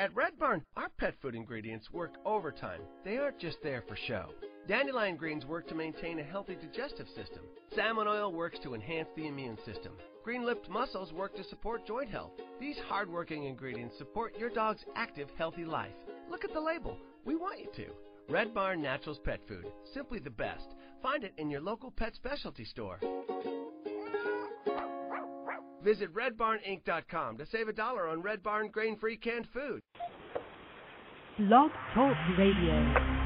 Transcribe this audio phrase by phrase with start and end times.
[0.00, 2.82] At Red Barn, our pet food ingredients work overtime.
[3.04, 4.26] They aren't just there for show.
[4.68, 7.42] Dandelion greens work to maintain a healthy digestive system.
[7.74, 9.94] Salmon oil works to enhance the immune system.
[10.22, 12.30] Green lipped mussels work to support joint health.
[12.60, 15.96] These hardworking ingredients support your dog's active, healthy life.
[16.30, 16.96] Look at the label.
[17.24, 18.32] We want you to.
[18.32, 19.66] Red Barn Naturals Pet Food.
[19.94, 20.76] Simply the best.
[21.02, 23.00] Find it in your local pet specialty store.
[25.88, 29.80] Visit redbarninc.com to save a dollar on Red Barn grain-free canned food.
[31.38, 33.17] Blog Talk Radio.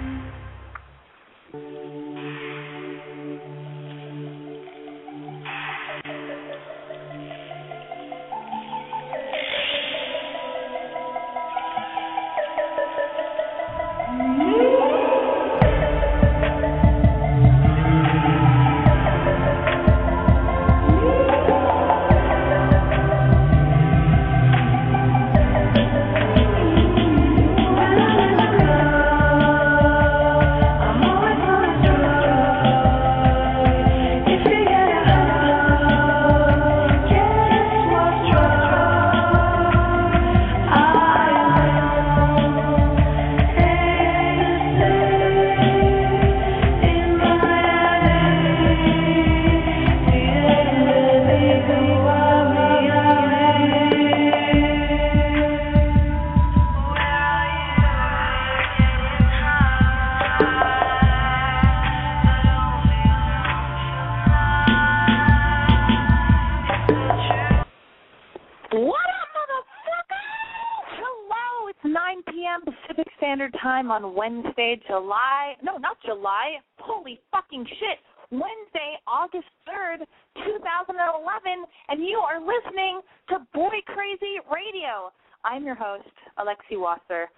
[74.87, 75.55] July.
[75.63, 76.59] No, not July.
[76.79, 77.99] Holy fucking shit.
[78.31, 80.07] Wednesday, August 3rd,
[80.41, 85.13] 2011, and you are listening to Boy Crazy Radio.
[85.45, 87.29] I'm your host, Alexi Wasser.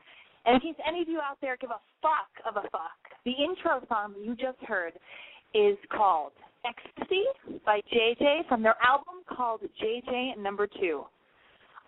[0.46, 3.32] And in case any of you out there give a fuck of a fuck, the
[3.32, 4.92] intro song you just heard
[5.52, 6.32] is called
[6.64, 7.24] Ecstasy
[7.66, 11.04] by JJ from their album called JJ Number Two.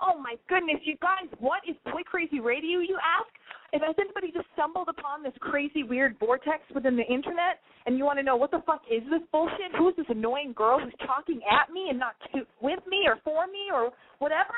[0.00, 3.28] Oh my goodness, you guys, what is Boy Crazy Radio, you ask?
[3.72, 8.18] If anybody just stumbled upon this crazy weird vortex within the internet and you want
[8.18, 9.74] to know what the fuck is this bullshit?
[9.76, 13.18] Who is this annoying girl who's talking at me and not to, with me or
[13.24, 14.54] for me or whatever?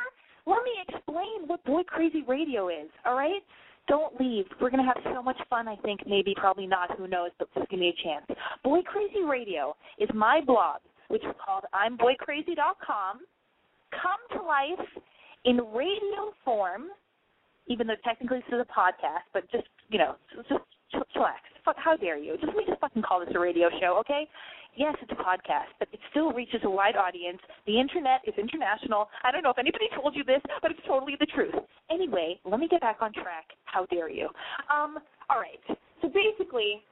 [0.47, 3.43] Let me explain what Boy Crazy Radio is, all right?
[3.87, 4.45] Don't leave.
[4.61, 6.01] We're going to have so much fun, I think.
[6.07, 6.97] Maybe, probably not.
[6.99, 7.31] Who knows?
[7.39, 8.27] But just give me a chance.
[8.63, 13.21] Boy Crazy Radio is my blog, which is called I'mBoyCrazy.com.
[13.91, 14.87] Come to life
[15.45, 16.85] in radio form,
[17.69, 20.17] even though technically this is a podcast, but just, you know,
[20.49, 20.61] just,
[21.15, 21.45] chillax.
[21.65, 22.35] Fuck, how dare you?
[22.35, 24.27] Just let me just fucking call this a radio show, okay?
[24.77, 27.39] Yes, it's a podcast, but it still reaches a wide audience.
[27.67, 29.09] The internet is international.
[29.25, 31.55] I don't know if anybody told you this, but it's totally the truth.
[31.91, 33.47] Anyway, let me get back on track.
[33.65, 34.29] How dare you?
[34.73, 34.99] Um,
[35.29, 35.61] all right.
[36.01, 36.83] So basically,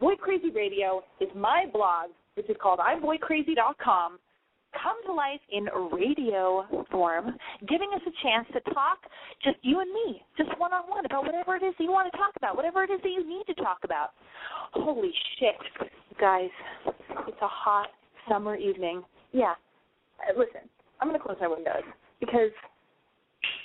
[0.00, 4.18] Boy Crazy Radio is my blog, which is called I'mBoyCrazy.com
[4.80, 7.36] come to life in radio form,
[7.68, 8.98] giving us a chance to talk,
[9.42, 12.10] just you and me, just one on one, about whatever it is that you want
[12.10, 14.10] to talk about, whatever it is that you need to talk about.
[14.72, 15.90] Holy shit,
[16.20, 16.50] guys,
[17.28, 17.88] it's a hot
[18.28, 19.02] summer evening.
[19.32, 19.54] Yeah,
[20.22, 20.68] uh, listen,
[21.00, 21.84] I'm going to close my windows
[22.20, 22.50] because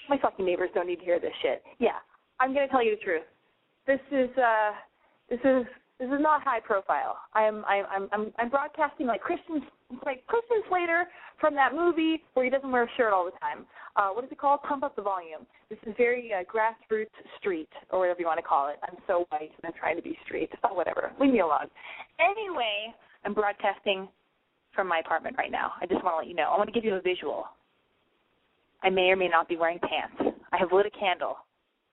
[0.10, 1.64] my fucking neighbors don't need to hear this shit.
[1.80, 2.00] Yeah,
[2.40, 3.24] I'm going to tell you the truth.
[3.86, 4.72] This is, uh,
[5.30, 5.66] this is
[6.00, 7.18] this is not high profile.
[7.34, 9.62] I'm I'm I'm I'm broadcasting like Christian
[10.06, 11.06] like Christian Slater
[11.40, 13.66] from that movie where he doesn't wear a shirt all the time.
[13.96, 14.62] Uh, what is it called?
[14.62, 15.48] Pump up the volume.
[15.70, 17.08] This is very uh, grassroots
[17.40, 18.78] street or whatever you want to call it.
[18.84, 20.52] I'm so white and I'm trying to be street.
[20.64, 21.12] Oh, whatever.
[21.20, 21.68] Leave me alone.
[22.20, 22.94] Anyway,
[23.26, 24.08] I'm broadcasting
[24.76, 25.72] from my apartment right now.
[25.82, 26.52] I just want to let you know.
[26.54, 27.46] I want to give you a visual.
[28.84, 30.38] I may or may not be wearing pants.
[30.54, 31.38] I have lit a candle.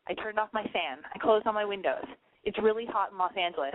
[0.07, 0.99] I turned off my fan.
[1.15, 2.05] I closed all my windows.
[2.45, 3.75] It's really hot in Los Angeles.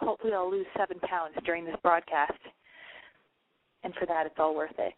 [0.00, 2.38] Hopefully, I'll lose seven pounds during this broadcast.
[3.84, 4.94] And for that, it's all worth it.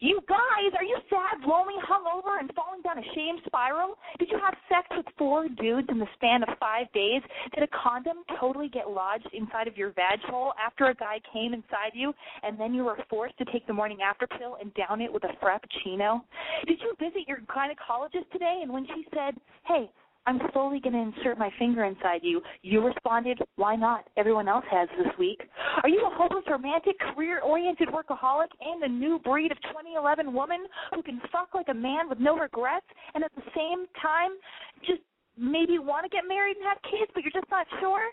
[0.00, 3.96] You guys, are you sad, lonely, hungover, and falling down a shame spiral?
[4.18, 7.22] Did you have sex with four dudes in the span of five days?
[7.54, 11.54] Did a condom totally get lodged inside of your vag hole after a guy came
[11.54, 15.00] inside you, and then you were forced to take the morning after pill and down
[15.00, 16.20] it with a frappuccino?
[16.66, 19.88] Did you visit your gynecologist today, and when she said, "Hey,
[20.26, 22.40] I'm slowly going to insert my finger inside you.
[22.62, 24.04] You responded, why not?
[24.16, 25.40] Everyone else has this week.
[25.82, 30.64] Are you a hopeless, romantic, career oriented workaholic and a new breed of 2011 woman
[30.94, 34.30] who can fuck like a man with no regrets and at the same time
[34.86, 35.00] just
[35.36, 38.08] maybe want to get married and have kids, but you're just not sure?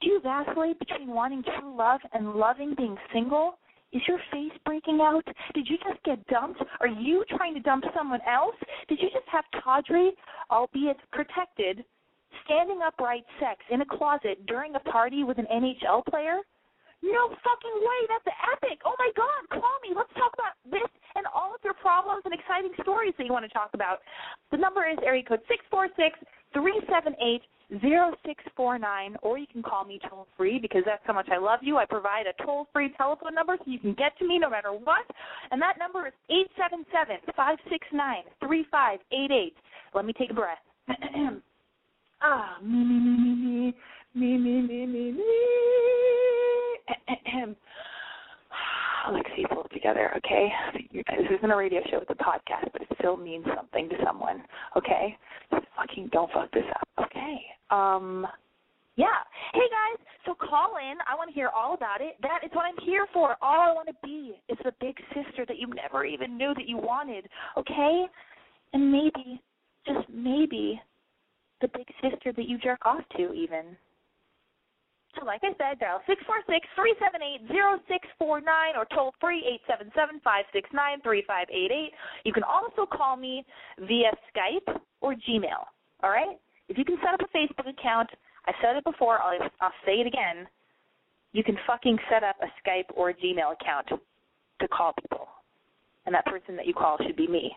[0.00, 3.58] Do you vacillate between wanting true love and loving being single?
[3.92, 5.24] Is your face breaking out?
[5.54, 6.60] Did you just get dumped?
[6.80, 8.56] Are you trying to dump someone else?
[8.88, 10.12] Did you just have tawdry,
[10.50, 11.84] albeit protected,
[12.44, 16.40] standing upright sex in a closet during a party with an NHL player?
[17.02, 18.00] No fucking way.
[18.08, 18.80] That's epic.
[18.84, 19.60] Oh my God.
[19.60, 19.94] Call me.
[19.94, 23.44] Let's talk about this and all of your problems and exciting stories that you want
[23.44, 24.00] to talk about.
[24.50, 26.18] The number is area code six four six
[26.56, 27.42] three seven eight
[27.82, 31.28] zero six four nine, or you can call me toll free because that's how much
[31.30, 31.76] I love you.
[31.76, 34.72] I provide a toll free telephone number so you can get to me no matter
[34.72, 35.04] what,
[35.50, 39.54] and that number is eight seven seven five six nine three five eight eight.
[39.94, 40.58] Let me take a breath.
[42.22, 43.74] ah, me me me
[44.14, 45.24] me me me me me me.
[49.12, 50.48] Lexi, pull it together, okay?
[50.92, 54.42] This isn't a radio show; it's a podcast, but it still means something to someone,
[54.76, 55.16] okay?
[55.52, 57.36] Just fucking don't fuck this up, okay?
[57.70, 58.26] Um,
[58.96, 59.20] yeah.
[59.52, 60.96] Hey guys, so call in.
[61.06, 62.16] I want to hear all about it.
[62.22, 63.36] That is what I'm here for.
[63.42, 66.66] All I want to be is the big sister that you never even knew that
[66.66, 67.28] you wanted,
[67.58, 68.06] okay?
[68.72, 69.40] And maybe,
[69.86, 70.80] just maybe,
[71.60, 73.76] the big sister that you jerk off to, even.
[75.18, 78.76] So, like I said, dial six four six three seven eight zero six four nine
[78.76, 81.92] or toll free eight seven seven five six nine three five eight eight.
[82.24, 83.44] You can also call me
[83.78, 85.64] via Skype or Gmail.
[86.02, 86.36] All right?
[86.68, 88.10] If you can set up a Facebook account,
[88.46, 90.46] I said it before, I'll, I'll say it again.
[91.32, 93.88] You can fucking set up a Skype or a Gmail account
[94.60, 95.28] to call people.
[96.06, 97.52] And that person that you call should be me.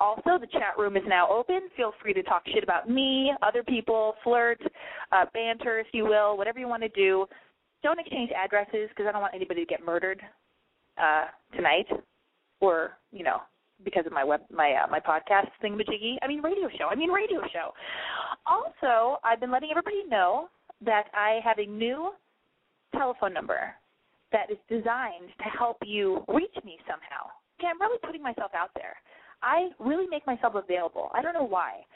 [0.00, 1.60] Also, the chat room is now open.
[1.76, 4.60] Feel free to talk shit about me, other people, flirt,
[5.12, 7.26] uh, banter, if you will, whatever you want to do.
[7.82, 10.22] Don't exchange addresses because I don't want anybody to get murdered
[10.96, 11.86] uh, tonight,
[12.60, 13.42] or you know,
[13.84, 16.16] because of my web my uh, my podcast thingamajiggy.
[16.22, 16.86] I mean radio show.
[16.90, 17.72] I mean radio show.
[18.46, 20.48] Also, I've been letting everybody know
[20.84, 22.12] that I have a new
[22.96, 23.74] telephone number
[24.32, 27.28] that is designed to help you reach me somehow.
[27.62, 28.96] Okay, I'm really putting myself out there.
[29.40, 31.10] I really make myself available.
[31.14, 31.86] I don't know why.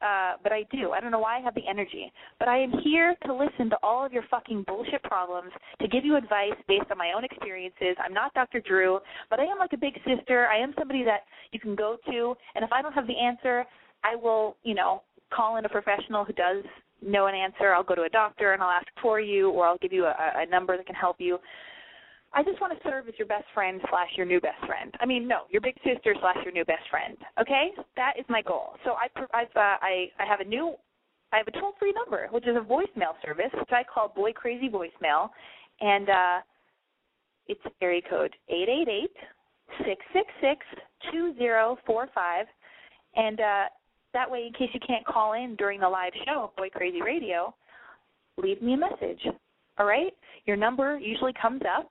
[0.00, 0.92] Uh, but I do.
[0.92, 2.12] I don't know why I have the energy.
[2.38, 5.50] But I am here to listen to all of your fucking bullshit problems,
[5.80, 7.96] to give you advice based on my own experiences.
[7.98, 8.60] I'm not Dr.
[8.60, 9.00] Drew,
[9.30, 10.46] but I am like a big sister.
[10.46, 13.64] I am somebody that you can go to, and if I don't have the answer,
[14.04, 15.02] I will, you know,
[15.32, 16.62] call in a professional who does
[17.02, 17.74] know an answer.
[17.74, 20.14] I'll go to a doctor and I'll ask for you, or I'll give you a,
[20.36, 21.38] a number that can help you.
[22.36, 24.92] I just want to serve as your best friend slash your new best friend.
[25.00, 27.16] I mean, no, your big sister slash your new best friend.
[27.40, 28.74] Okay, that is my goal.
[28.84, 30.74] So I I've, uh, I I have a new
[31.32, 34.32] I have a toll free number which is a voicemail service which I call Boy
[34.32, 35.30] Crazy Voicemail,
[35.80, 36.38] and uh,
[37.46, 39.16] it's area code eight eight eight
[39.78, 40.60] six six six
[41.10, 42.44] two zero four five,
[43.14, 43.64] and uh,
[44.12, 47.00] that way in case you can't call in during the live show of Boy Crazy
[47.00, 47.54] Radio,
[48.36, 49.26] leave me a message.
[49.78, 50.12] All right,
[50.44, 51.90] your number usually comes up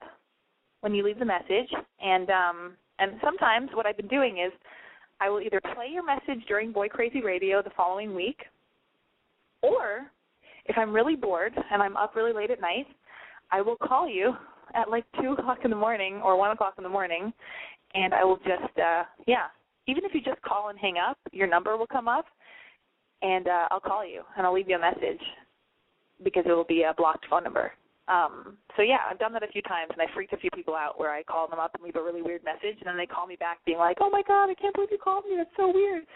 [0.86, 1.68] when you leave the message
[2.00, 4.52] and um and sometimes what I've been doing is
[5.18, 8.38] I will either play your message during Boy Crazy Radio the following week
[9.62, 10.06] or
[10.66, 12.86] if I'm really bored and I'm up really late at night,
[13.50, 14.34] I will call you
[14.76, 17.32] at like two o'clock in the morning or one o'clock in the morning
[17.96, 19.46] and I will just uh yeah.
[19.88, 22.26] Even if you just call and hang up, your number will come up
[23.22, 25.20] and uh I'll call you and I'll leave you a message
[26.22, 27.72] because it will be a blocked phone number.
[28.08, 30.74] Um, so yeah, I've done that a few times, and I freaked a few people
[30.74, 33.06] out where I call them up and leave a really weird message, and then they
[33.06, 35.36] call me back being like, "Oh my god, I can't believe you called me.
[35.36, 36.06] That's so weird."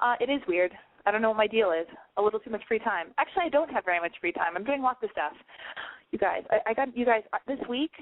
[0.00, 0.72] Uh, it is weird.
[1.06, 1.86] I don't know what my deal is.
[2.16, 3.14] A little too much free time.
[3.16, 4.56] Actually, I don't have very much free time.
[4.56, 5.32] I'm doing lots of stuff.
[6.10, 7.92] You guys, I, I got you guys uh, this week.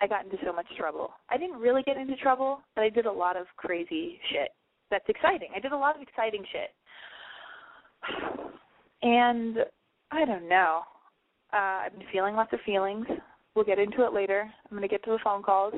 [0.00, 1.10] I got into so much trouble.
[1.30, 4.50] I didn't really get into trouble, but I did a lot of crazy shit.
[4.90, 5.48] That's exciting.
[5.54, 6.70] I did a lot of exciting shit.
[9.02, 9.56] And
[10.10, 10.82] I don't know.
[11.52, 13.06] Uh, I've been feeling lots of feelings.
[13.54, 14.50] We'll get into it later.
[14.64, 15.74] I'm going to get to the phone calls.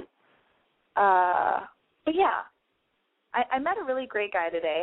[0.97, 1.61] Uh,
[2.05, 2.45] but yeah,
[3.35, 4.83] I, I met a really great guy today.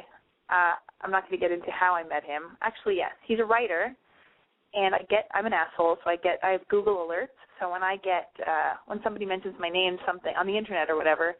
[0.49, 2.57] Uh, I'm not going to get into how I met him.
[2.61, 3.95] Actually, yes, he's a writer,
[4.73, 7.37] and I get I'm an asshole, so I get I have Google alerts.
[7.59, 10.97] So when I get uh, when somebody mentions my name something on the internet or
[10.97, 11.35] whatever,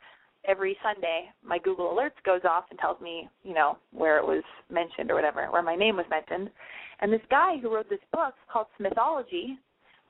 [0.46, 4.44] every Sunday my Google alerts goes off and tells me you know where it was
[4.72, 6.50] mentioned or whatever, where my name was mentioned.
[7.02, 9.58] And this guy who wrote this book called Smithology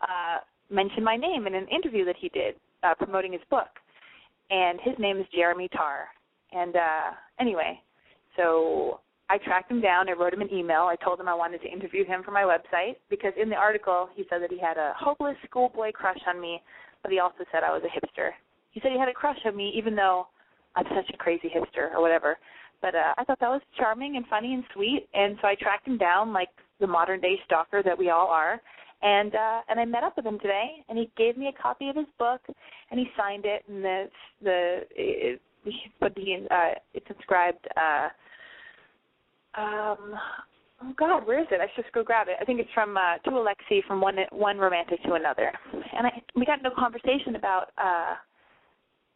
[0.02, 3.68] uh, mentioned my name in an interview that he did uh, promoting his book.
[4.50, 6.08] And his name is Jeremy Tarr.
[6.52, 7.80] And uh, anyway,
[8.36, 10.10] so I tracked him down.
[10.10, 10.90] I wrote him an email.
[10.90, 14.10] I told him I wanted to interview him for my website because in the article
[14.16, 16.62] he said that he had a hopeless schoolboy crush on me,
[17.04, 18.32] but he also said I was a hipster.
[18.72, 20.28] He said he had a crush on me even though
[20.76, 22.38] I'm such a crazy hipster or whatever.
[22.82, 25.86] But uh, I thought that was charming and funny and sweet, and so I tracked
[25.86, 28.62] him down like the modern day stalker that we all are,
[29.02, 31.90] And uh and I met up with him today and he gave me a copy
[31.90, 32.42] of his book
[32.92, 34.10] and he signed it and the
[34.42, 35.42] the it,
[36.00, 38.10] but the uh it's inscribed uh
[39.56, 40.16] um
[40.84, 41.62] oh god where is it?
[41.62, 42.36] I should just go grab it.
[42.42, 45.52] I think it's from uh to alexi from one one romantic to another.
[45.98, 48.16] And i we got into a conversation about uh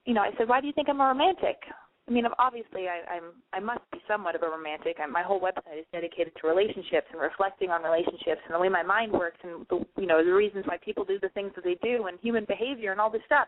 [0.05, 1.57] you know i said why do you think i'm a romantic
[2.07, 5.39] i mean obviously i i'm i must be somewhat of a romantic I, my whole
[5.39, 9.37] website is dedicated to relationships and reflecting on relationships and the way my mind works
[9.43, 12.17] and the you know the reasons why people do the things that they do and
[12.21, 13.47] human behavior and all this stuff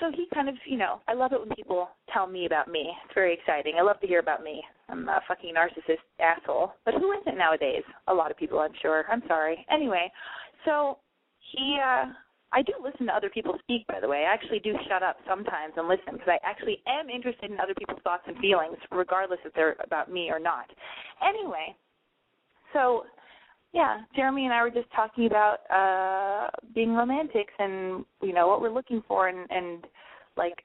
[0.00, 2.92] so he kind of, you know, I love it when people tell me about me.
[3.04, 3.74] It's very exciting.
[3.78, 4.62] I love to hear about me.
[4.88, 6.72] I'm a fucking narcissist asshole.
[6.84, 7.82] But who isn't nowadays?
[8.08, 9.04] A lot of people, I'm sure.
[9.10, 9.64] I'm sorry.
[9.70, 10.12] Anyway,
[10.64, 10.98] so
[11.52, 12.06] he, uh,
[12.52, 14.24] I do listen to other people speak, by the way.
[14.28, 17.74] I actually do shut up sometimes and listen because I actually am interested in other
[17.74, 20.66] people's thoughts and feelings, regardless if they're about me or not.
[21.26, 21.76] Anyway,
[22.72, 23.04] so
[23.72, 28.60] yeah, Jeremy and I were just talking about uh being romantics and you know what
[28.60, 29.84] we're looking for and and
[30.36, 30.64] like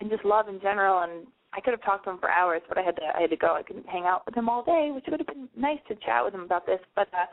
[0.00, 2.76] and just love in general and I could have talked to him for hours, but
[2.76, 3.54] I had to I had to go.
[3.54, 6.24] I couldn't hang out with him all day, which would have been nice to chat
[6.24, 7.26] with him about this, but uh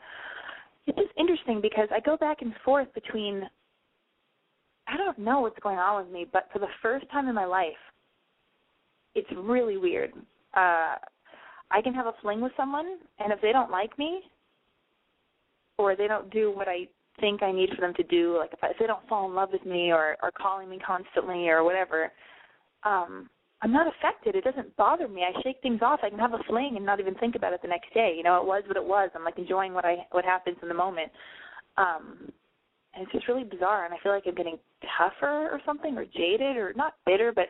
[0.88, 3.44] it's just interesting because I go back and forth between
[4.88, 7.46] I don't know what's going on with me, but for the first time in my
[7.46, 7.74] life
[9.14, 10.12] it's really weird.
[10.56, 10.96] Uh
[11.72, 14.22] I can have a fling with someone and if they don't like me,
[15.78, 16.88] or they don't do what I
[17.20, 19.36] think I need for them to do, like if, I, if they don't fall in
[19.36, 22.12] love with me or are calling me constantly or whatever,
[22.84, 23.30] um,
[23.62, 24.36] I'm not affected.
[24.36, 25.24] It doesn't bother me.
[25.24, 26.02] I shake things off.
[26.04, 28.14] I can have a fling and not even think about it the next day.
[28.16, 29.10] You know, it was what it was.
[29.16, 31.12] I'm like enjoying what I what happens in the moment.
[31.78, 32.32] Um
[32.96, 34.58] and it's just really bizarre and I feel like I'm getting
[34.98, 37.46] tougher or something or jaded or not bitter but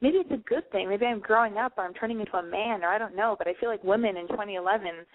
[0.00, 0.88] maybe it's a good thing.
[0.88, 3.48] Maybe I'm growing up or I'm turning into a man or I don't know, but
[3.48, 5.06] I feel like women in 2011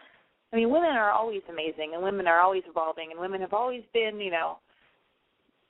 [0.53, 3.83] I mean, women are always amazing, and women are always evolving, and women have always
[3.93, 4.59] been, you know,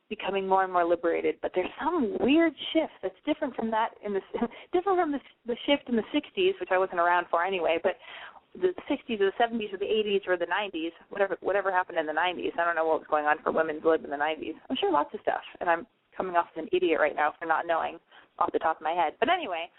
[0.09, 1.35] becoming more and more liberated.
[1.41, 4.21] But there's some weird shift that's different from that in the
[4.73, 7.79] different from the, the shift in the '60s, which I wasn't around for anyway.
[7.81, 7.95] But
[8.61, 12.05] the 60s or the 70s or the 80s or the 90s, whatever whatever happened in
[12.05, 12.51] the 90s.
[12.59, 14.55] I don't know what was going on for women's lived in the 90s.
[14.69, 15.85] I'm sure lots of stuff, and I'm
[16.15, 17.99] coming off as an idiot right now for not knowing
[18.39, 19.13] off the top of my head.
[19.19, 19.69] But anyway,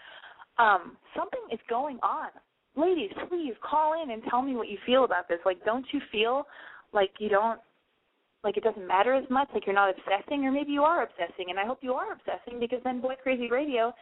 [0.59, 2.29] um, something is going on
[2.77, 5.39] ladies, please call in and tell me what you feel about this.
[5.45, 6.47] Like, don't you feel
[6.93, 7.59] like you don't
[8.45, 11.47] like it doesn't matter as much, like you're not obsessing, or maybe you are obsessing,
[11.49, 13.93] and I hope you are obsessing because then Boy Crazy Radio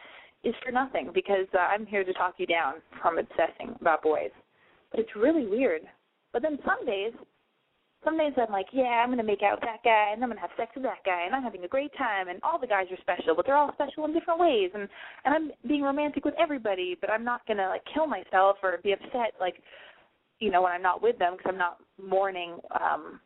[0.43, 4.29] is for nothing because uh, I'm here to talk you down from obsessing about boys.
[4.97, 5.81] It's really weird.
[6.33, 7.13] But then some days
[8.05, 10.39] some days I'm like, yeah, I'm gonna make out with that guy, and I'm gonna
[10.39, 12.85] have sex with that guy, and I'm having a great time, and all the guys
[12.91, 14.87] are special, but they're all special in different ways, and
[15.25, 18.93] and I'm being romantic with everybody, but I'm not gonna like kill myself or be
[18.93, 19.55] upset like,
[20.39, 22.59] you know, when I'm not with them because I'm not mourning.
[22.79, 23.19] um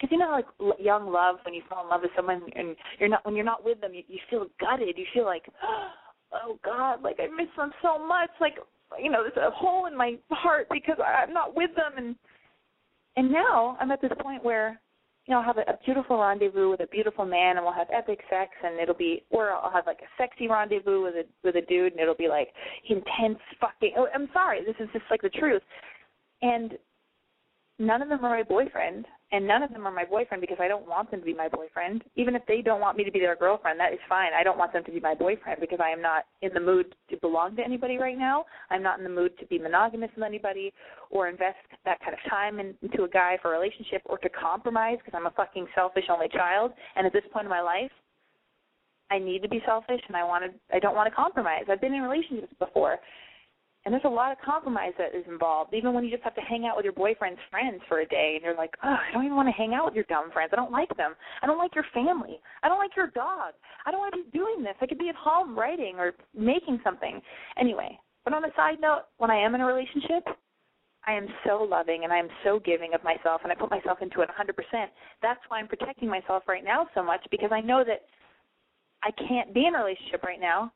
[0.00, 3.08] because you know like young love when you fall in love with someone and you're
[3.08, 5.44] not when you're not with them you, you feel gutted you feel like
[6.32, 8.54] oh god like i miss them so much like
[9.00, 12.16] you know there's a hole in my heart because i'm not with them and
[13.16, 14.80] and now I'm at this point where,
[15.26, 17.88] you know, I'll have a, a beautiful rendezvous with a beautiful man, and we'll have
[17.92, 21.56] epic sex, and it'll be, or I'll have like a sexy rendezvous with a with
[21.56, 22.48] a dude, and it'll be like
[22.88, 23.92] intense fucking.
[23.96, 25.62] Oh, I'm sorry, this is just like the truth.
[26.40, 26.72] And
[27.78, 30.68] none of them are my boyfriend, and none of them are my boyfriend because I
[30.68, 32.04] don't want them to be my boyfriend.
[32.16, 34.28] Even if they don't want me to be their girlfriend, that is fine.
[34.38, 36.94] I don't want them to be my boyfriend because I am not in the mood
[37.10, 38.44] to belong to anybody right now.
[38.70, 40.72] I'm not in the mood to be monogamous with anybody
[41.10, 44.28] or invest that kind of time in, into a guy for a relationship or to
[44.28, 46.72] compromise because I'm a fucking selfish only child.
[46.94, 47.90] And at this point in my life,
[49.10, 50.76] I need to be selfish and I want to.
[50.76, 51.64] I don't want to compromise.
[51.70, 52.98] I've been in relationships before,
[53.84, 56.40] and there's a lot of compromise that is involved, even when you just have to
[56.40, 59.24] hang out with your boyfriend's friends for a day and you're like, oh, I don't
[59.24, 60.50] even want to hang out with your dumb friends.
[60.52, 61.14] I don't like them.
[61.42, 62.40] I don't like your family.
[62.62, 63.54] I don't like your dog.
[63.84, 64.74] I don't want to be doing this.
[64.80, 67.20] I could be at home writing or making something.
[67.58, 70.24] Anyway, but on a side note, when I am in a relationship,
[71.04, 73.98] I am so loving and I am so giving of myself and I put myself
[74.00, 74.86] into it 100%.
[75.20, 78.02] That's why I'm protecting myself right now so much because I know that
[79.02, 80.72] I can't be in a relationship right now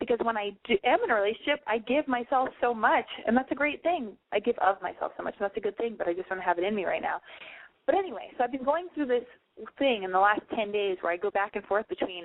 [0.00, 3.50] because when I do, am in a relationship, I give myself so much, and that's
[3.50, 4.12] a great thing.
[4.32, 5.96] I give of myself so much, and that's a good thing.
[5.98, 7.20] But I just don't have it in me right now.
[7.86, 9.24] But anyway, so I've been going through this
[9.78, 12.24] thing in the last ten days where I go back and forth between,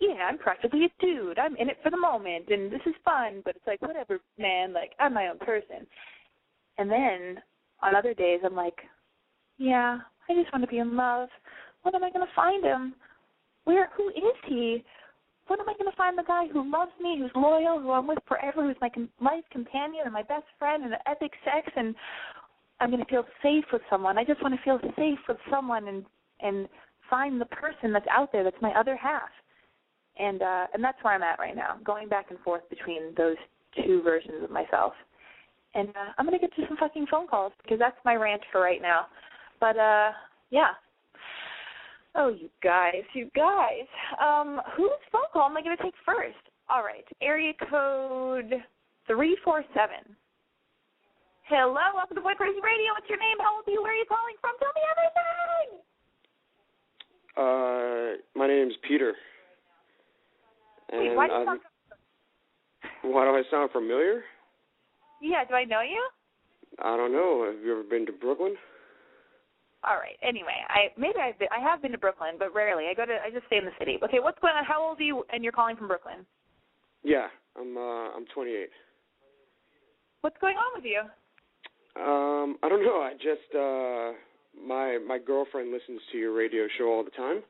[0.00, 1.38] yeah, I'm practically a dude.
[1.38, 3.42] I'm in it for the moment, and this is fun.
[3.44, 4.72] But it's like whatever, man.
[4.72, 5.86] Like I'm my own person.
[6.78, 7.42] And then
[7.82, 8.78] on other days, I'm like,
[9.58, 9.98] yeah,
[10.28, 11.28] I just want to be in love.
[11.82, 12.94] When am I going to find him?
[13.64, 13.90] Where?
[13.96, 14.84] Who is he?
[15.50, 18.06] When am I going to find the guy who loves me, who's loyal, who I'm
[18.06, 18.90] with forever, who's my
[19.20, 21.92] life companion and my best friend and epic sex and
[22.78, 24.16] I'm going to feel safe with someone.
[24.16, 26.04] I just want to feel safe with someone and
[26.38, 26.68] and
[27.10, 29.28] find the person that's out there that's my other half.
[30.20, 33.36] And uh and that's where I'm at right now, going back and forth between those
[33.74, 34.92] two versions of myself.
[35.74, 38.42] And uh I'm going to get to some fucking phone calls because that's my rant
[38.52, 39.06] for right now.
[39.58, 40.10] But uh
[40.50, 40.78] yeah.
[42.14, 43.86] Oh, you guys, you guys.
[44.20, 46.38] Um whose phone call am I going to take first?
[46.68, 47.06] All right.
[47.20, 48.62] Area code
[49.06, 50.16] 347.
[51.50, 52.94] Hello, welcome to Boy Crazy Radio.
[52.94, 53.36] What's your name?
[53.40, 53.82] How old are you?
[53.82, 54.54] Where are you calling from?
[54.58, 55.68] Tell me everything.
[57.36, 59.14] Uh, my name's Peter.
[60.90, 61.60] And Wait, why do you sound
[63.02, 64.22] why do I sound familiar?
[65.20, 66.08] Yeah, do I know you?
[66.78, 67.50] I don't know.
[67.50, 68.54] Have you ever been to Brooklyn?
[69.82, 70.16] All right.
[70.22, 72.84] Anyway, I maybe I've been, I have been to Brooklyn, but rarely.
[72.90, 73.98] I go to I just stay in the city.
[74.04, 74.64] Okay, what's going on?
[74.64, 75.24] How old are you?
[75.32, 76.26] And you're calling from Brooklyn.
[77.02, 78.68] Yeah, I'm uh I'm 28.
[80.20, 81.00] What's going on with you?
[81.96, 83.00] Um, I don't know.
[83.00, 84.12] I just uh
[84.66, 87.42] my my girlfriend listens to your radio show all the time.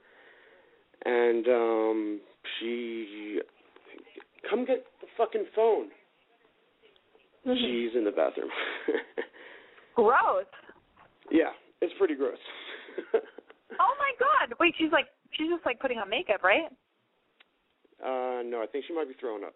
[1.05, 2.21] And um
[2.61, 3.41] she
[4.49, 5.89] come get the fucking phone.
[7.45, 8.51] She's in the bathroom.
[9.97, 10.45] Gross.
[11.31, 12.39] yeah, it's pretty gross.
[13.79, 14.57] Oh my God.
[14.59, 16.69] Wait, she's like she's just like putting on makeup, right?
[18.03, 19.55] uh no, I think she might be throwing up.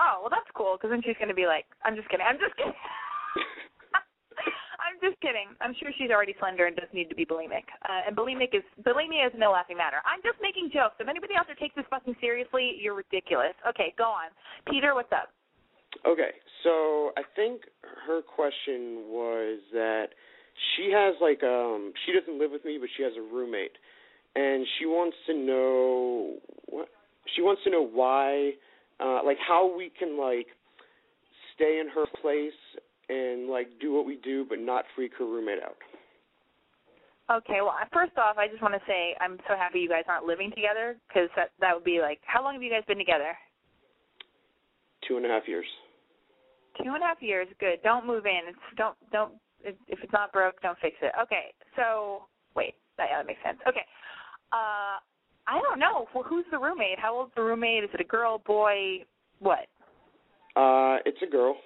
[0.00, 2.26] Oh well, that's cool because then she's gonna be like, I'm just kidding.
[2.26, 2.74] I'm just kidding.
[4.82, 5.52] I'm just kidding.
[5.60, 7.68] I'm sure she's already slender and doesn't need to be bulimic.
[7.84, 10.02] Uh, and bulimic is bulimia is no laughing matter.
[10.08, 10.96] I'm just making jokes.
[10.98, 13.54] If anybody out there takes this fucking seriously, you're ridiculous.
[13.68, 14.32] Okay, go on.
[14.68, 15.30] Peter, what's up?
[16.06, 17.62] Okay, so I think
[18.06, 20.12] her question was that
[20.76, 23.76] she has like um she doesn't live with me, but she has a roommate,
[24.34, 26.36] and she wants to know
[26.66, 26.88] what
[27.34, 28.52] she wants to know why,
[29.00, 30.46] uh like how we can like
[31.54, 32.52] stay in her place
[33.08, 35.76] and like do what we do, but not freak her roommate out.
[37.30, 40.24] Okay, well, first off, I just want to say I'm so happy you guys aren't
[40.24, 43.36] living together because that that would be like, how long have you guys been together?
[45.06, 45.66] Two and a half years.
[46.82, 47.46] Two and a half years.
[47.60, 47.80] Good.
[47.82, 48.48] Don't move in.
[48.48, 51.12] It's don't don't if if it's not broke, don't fix it.
[51.20, 51.54] Okay.
[51.76, 53.58] So wait, that yeah, that makes sense.
[53.66, 53.84] Okay.
[54.52, 54.98] Uh,
[55.46, 56.06] I don't know.
[56.14, 56.98] Well, who's the roommate?
[56.98, 57.84] How old's the roommate?
[57.84, 59.04] Is it a girl, boy?
[59.40, 59.66] What?
[60.56, 61.56] Uh, it's a girl.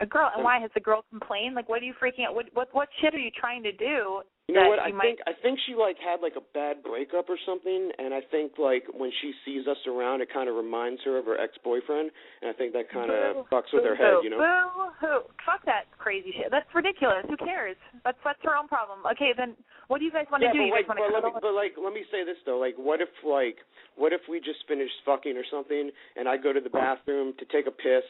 [0.00, 0.30] A girl.
[0.34, 1.54] And why has the girl complained?
[1.54, 2.34] Like, what are you freaking out?
[2.34, 4.22] What what what shit are you trying to do?
[4.48, 4.80] You know what?
[4.80, 8.14] I might- think I think she like had like a bad breakup or something, and
[8.14, 11.38] I think like when she sees us around, it kind of reminds her of her
[11.38, 14.38] ex-boyfriend, and I think that kind of fucks with her head, you know.
[14.40, 15.20] Boo hoo.
[15.44, 16.50] Fuck that crazy shit.
[16.50, 17.26] That's ridiculous.
[17.28, 17.76] Who cares?
[18.04, 19.04] That's that's her own problem.
[19.12, 19.54] Okay, then
[19.88, 20.64] what do you guys want yeah, to do?
[20.72, 22.58] but like, but let me, but like, let me say this though.
[22.58, 23.58] Like, what if like,
[23.96, 27.44] what if we just finished fucking or something, and I go to the bathroom to
[27.52, 28.04] take a piss,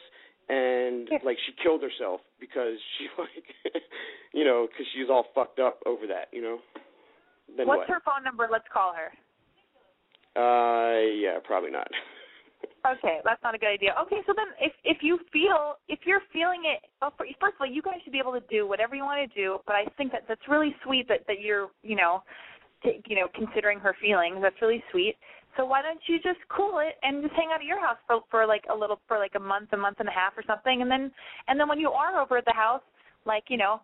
[0.49, 1.19] and Yeah.
[1.23, 3.83] like she killed herself because she like,
[4.33, 6.59] you know, because she's all fucked up over that, you know.
[7.55, 7.89] Then What's what?
[7.89, 8.47] her phone number?
[8.51, 9.13] Let's call her.
[10.35, 11.87] Uh, yeah, probably not.
[12.87, 13.93] Okay, that's not a good idea.
[14.03, 17.61] Okay, so then if if you feel if you're feeling it, well, fir- first of
[17.61, 19.59] all, you guys should be able to do whatever you want to do.
[19.67, 22.23] But I think that that's really sweet that that you're you know,
[22.83, 24.37] t- you know, considering her feelings.
[24.41, 25.15] That's really sweet.
[25.57, 28.21] So why don't you just cool it and just hang out at your house for
[28.29, 30.81] for like a little for like a month, a month and a half or something,
[30.81, 31.11] and then
[31.47, 32.83] and then when you are over at the house,
[33.25, 33.81] like you know,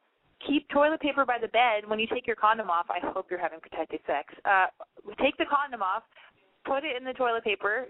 [0.47, 1.88] keep toilet paper by the bed.
[1.88, 4.34] When you take your condom off, I hope you're having protected sex.
[4.45, 4.67] Uh,
[5.21, 6.04] take the condom off,
[6.65, 7.86] put it in the toilet paper,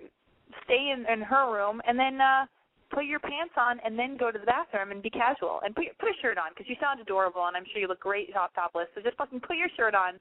[0.63, 2.45] stay in, in her room, and then uh,
[2.93, 5.85] put your pants on, and then go to the bathroom and be casual and put
[5.99, 8.53] put a shirt on because you sound adorable, and I'm sure you look great top
[8.53, 8.87] topless.
[8.95, 10.19] So just fucking put your shirt on,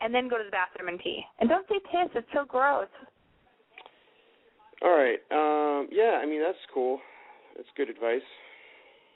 [0.00, 1.22] and then go to the bathroom and pee.
[1.38, 2.88] And don't say piss; it's so gross.
[4.82, 5.20] All right.
[5.30, 7.00] Um, yeah, I mean that's cool.
[7.56, 8.24] That's good advice.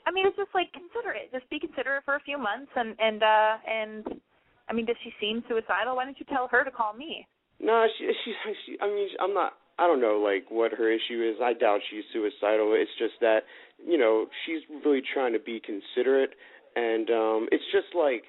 [0.06, 1.32] I mean, it's just like consider it.
[1.32, 4.20] Just be considerate for a few months, and and uh and
[4.68, 5.96] I mean, does she seem suicidal?
[5.96, 7.26] Why don't you tell her to call me?
[7.60, 8.32] No, she, she,
[8.66, 8.76] she.
[8.80, 9.54] I mean, I'm not.
[9.78, 11.36] I don't know, like what her issue is.
[11.42, 12.74] I doubt she's suicidal.
[12.78, 13.40] It's just that,
[13.84, 16.30] you know, she's really trying to be considerate,
[16.76, 18.22] and um, it's just like,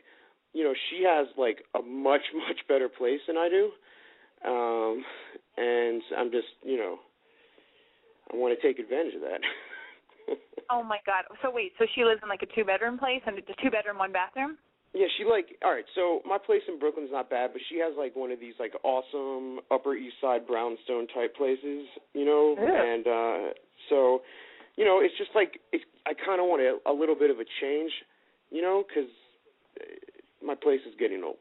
[0.55, 3.69] you know, she has like a much much better place than I do,
[4.47, 5.03] um,
[5.57, 6.97] and I'm just, you know,
[8.31, 9.41] I want to take advantage of that.
[10.71, 11.25] Oh my god.
[11.43, 13.69] So wait, so she lives in like a two bedroom place and it's a two
[13.69, 14.57] bedroom, one bathroom?
[14.95, 15.85] Yeah, she like all right.
[15.93, 18.73] So my place in Brooklyn's not bad, but she has like one of these like
[18.83, 22.55] awesome Upper East Side brownstone type places, you know.
[22.57, 22.81] Yeah.
[22.81, 23.53] And uh
[23.89, 24.21] so,
[24.75, 27.37] you know, it's just like it, I kind of want a, a little bit of
[27.37, 27.91] a change,
[28.49, 29.11] you know, because
[30.45, 31.37] my place is getting old.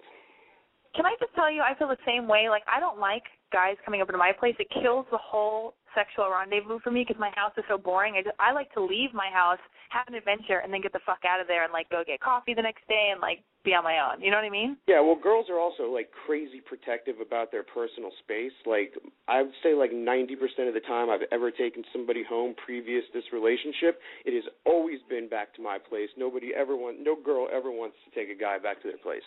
[0.97, 2.49] Can I just tell you, I feel the same way.
[2.49, 4.55] Like I don't like guys coming over to my place.
[4.59, 8.15] It kills the whole sexual rendezvous for me because my house is so boring.
[8.17, 9.59] I just, I like to leave my house,
[9.91, 12.21] have an adventure, and then get the fuck out of there and like go get
[12.21, 14.21] coffee the next day and like be on my own.
[14.21, 14.77] You know what I mean?
[14.87, 18.53] Yeah, well, girls are also like crazy protective about their personal space.
[18.67, 18.93] Like
[19.29, 23.05] I would say, like ninety percent of the time I've ever taken somebody home previous
[23.15, 26.11] this relationship, it has always been back to my place.
[26.17, 29.27] Nobody ever want, no girl ever wants to take a guy back to their place,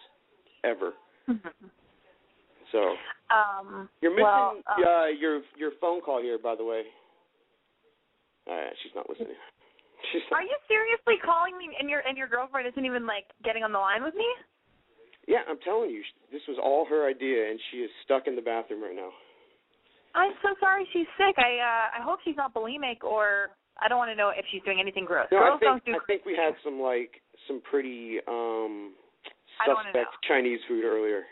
[0.64, 0.94] ever.
[1.30, 1.68] Mm-hmm.
[2.72, 2.96] So
[3.32, 6.84] um, you're missing well, um, uh, your your phone call here, by the way.
[8.48, 9.36] All right, she's not listening.
[10.14, 13.64] She's Are you seriously calling me and your and your girlfriend isn't even like getting
[13.66, 14.30] on the line with me?
[15.28, 18.46] Yeah, I'm telling you, this was all her idea, and she is stuck in the
[18.46, 19.10] bathroom right now.
[20.16, 21.36] I'm so sorry she's sick.
[21.38, 24.62] I uh I hope she's not bulimic or I don't want to know if she's
[24.64, 25.28] doing anything gross.
[25.32, 28.94] No, Girls I think do I think we had some like some pretty um
[29.62, 31.26] I don't wanna suspect Chinese food earlier.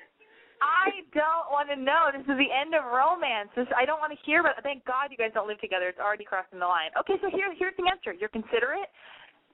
[0.61, 2.11] I don't want to know.
[2.13, 3.51] This is the end of romance.
[3.55, 4.61] This, I don't want to hear about.
[4.63, 5.87] Thank God you guys don't live together.
[5.91, 6.95] It's already crossing the line.
[6.99, 8.15] Okay, so here, here's the answer.
[8.15, 8.89] You're considerate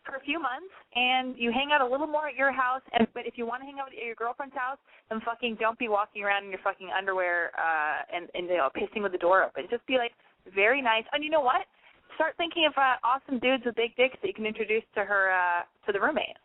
[0.05, 2.81] for a few months, and you hang out a little more at your house.
[2.93, 5.77] And but if you want to hang out at your girlfriend's house, then fucking don't
[5.77, 9.21] be walking around in your fucking underwear uh, and and you know pissing with the
[9.21, 9.65] door open.
[9.69, 10.13] Just be like
[10.53, 11.05] very nice.
[11.13, 11.69] And you know what?
[12.15, 15.31] Start thinking of uh, awesome dudes with big dicks that you can introduce to her
[15.31, 16.37] uh, to the roommate.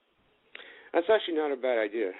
[0.93, 2.13] That's actually not a bad idea.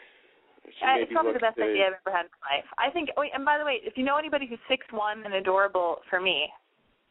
[0.67, 2.69] Uh, it's probably the best idea I've ever had in my life.
[2.79, 3.11] I think.
[3.17, 6.21] Oh, and by the way, if you know anybody who's six one and adorable for
[6.21, 6.49] me,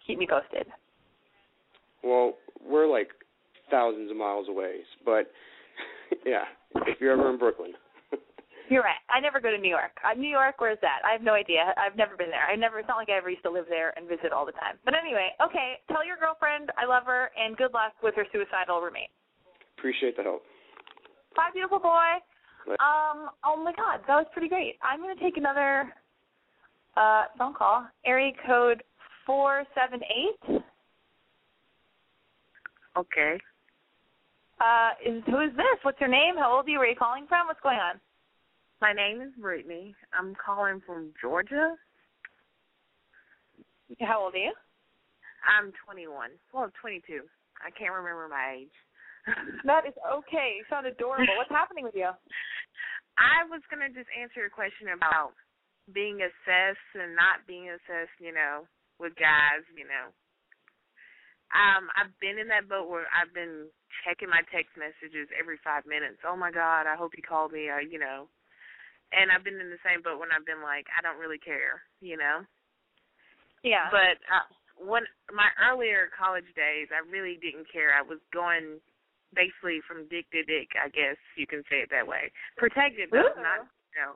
[0.06, 0.68] keep me posted.
[2.04, 3.10] Well, we're like
[3.72, 5.32] thousands of miles away, but
[6.26, 6.46] yeah,
[6.88, 7.74] if you're ever in Brooklyn.
[8.70, 8.98] You're right.
[9.14, 9.94] I never go to New York.
[10.02, 11.06] Uh, New York, where's that?
[11.06, 11.70] I have no idea.
[11.78, 12.50] I've never been there.
[12.50, 12.80] I never.
[12.80, 14.82] It's not like I ever used to live there and visit all the time.
[14.84, 15.78] But anyway, okay.
[15.86, 19.14] Tell your girlfriend I love her and good luck with her suicidal roommate.
[19.78, 20.42] Appreciate the help.
[21.36, 22.18] Bye, beautiful boy.
[22.68, 23.30] Um.
[23.44, 24.76] Oh my God, that was pretty great.
[24.82, 25.94] I'm gonna take another
[26.98, 27.86] uh phone call.
[28.06, 28.84] Area code
[29.26, 30.62] four seven eight.
[32.98, 33.38] Okay.
[34.62, 35.78] Uh, is who is this?
[35.84, 36.36] What's your name?
[36.38, 36.80] How old are you?
[36.80, 37.48] Where are you calling from?
[37.48, 38.00] What's going on?
[38.82, 39.96] My name is Brittany.
[40.18, 41.76] I'm calling from Georgia.
[44.00, 44.54] How old are you?
[45.46, 46.30] I'm 21.
[46.54, 47.22] Well, 22.
[47.66, 48.76] I can't remember my age.
[49.66, 50.62] That is okay.
[50.62, 51.34] You sound adorable.
[51.38, 52.14] What's happening with you?
[53.18, 55.34] I was going to just answer your question about
[55.94, 58.68] being assessed and not being assessed, you know,
[59.00, 60.12] with guys, you know.
[61.54, 63.70] Um, I've been in that boat where I've been
[64.04, 66.20] checking my text messages every five minutes.
[66.26, 68.28] Oh my God, I hope he called me, or you know.
[69.14, 71.86] And I've been in the same boat when I've been like, I don't really care,
[72.02, 72.44] you know.
[73.64, 73.88] Yeah.
[73.94, 74.50] But uh,
[74.82, 77.94] when my earlier college days, I really didn't care.
[77.94, 78.82] I was going
[79.36, 82.32] basically from dick to dick, I guess you can say it that way.
[82.58, 83.44] Protected though, Ooh.
[83.44, 84.16] not you know,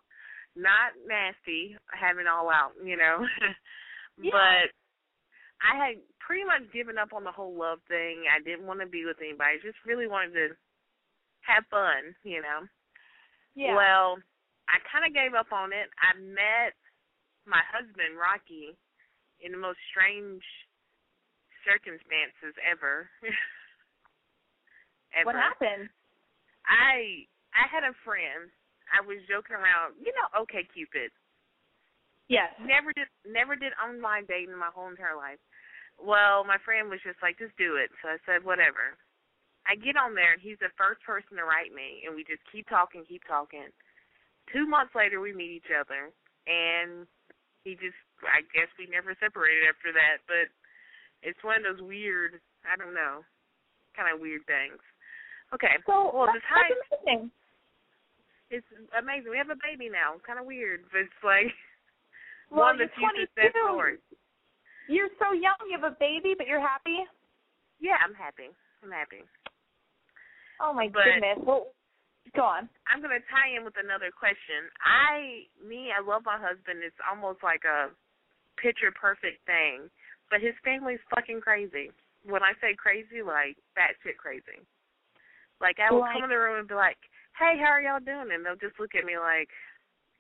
[0.56, 3.26] not nasty, having all out, you know.
[4.20, 4.36] Yeah.
[4.36, 4.68] But
[5.64, 8.28] I had pretty much given up on the whole love thing.
[8.28, 9.56] I didn't want to be with anybody.
[9.56, 10.48] I just really wanted to
[11.48, 12.68] have fun, you know.
[13.56, 13.76] yeah.
[13.76, 14.20] Well,
[14.68, 15.88] I kind of gave up on it.
[16.04, 16.76] I met
[17.48, 18.76] my husband, Rocky,
[19.40, 20.44] in the most strange
[21.64, 23.10] circumstances ever.
[25.16, 25.28] ever.
[25.28, 25.90] what happened?
[26.68, 28.50] I I had a friend.
[28.90, 29.98] I was joking around.
[30.02, 31.14] You know, okay, Cupid.
[32.30, 32.54] Yes.
[32.62, 35.42] Never did never did online dating in my whole entire life.
[35.98, 37.92] Well, my friend was just like, just do it.
[38.00, 38.96] So I said, whatever.
[39.68, 42.42] I get on there and he's the first person to write me and we just
[42.48, 43.68] keep talking, keep talking.
[44.50, 46.10] Two months later we meet each other
[46.48, 47.06] and
[47.66, 50.48] he just I guess we never separated after that, but
[51.22, 53.26] it's one of those weird I don't know,
[53.98, 54.80] kind of weird things.
[55.54, 55.76] Okay.
[55.86, 57.32] So well that's, the time that's amazing.
[58.54, 59.30] it's amazing.
[59.32, 60.18] We have a baby now.
[60.26, 61.50] Kind of weird, but it's like
[62.54, 63.34] Well, one of the you're few 22.
[63.34, 64.02] success stories.
[64.90, 65.58] You're so young.
[65.70, 67.06] You have a baby, but you're happy.
[67.78, 68.50] Yeah, I'm happy.
[68.82, 69.22] I'm happy.
[70.58, 71.40] Oh my But- goodness.
[71.46, 71.70] Well,
[72.36, 72.70] go on.
[72.90, 74.66] I'm gonna tie in with another question.
[74.82, 76.82] I, me, I love my husband.
[76.82, 77.94] It's almost like a
[78.58, 79.88] picture perfect thing,
[80.30, 81.94] but his family's fucking crazy.
[82.26, 84.60] When I say crazy, like batshit crazy.
[85.62, 86.98] Like I will Like- come in the room and be like,
[87.38, 89.50] "Hey, how are y'all doing?" And they'll just look at me like,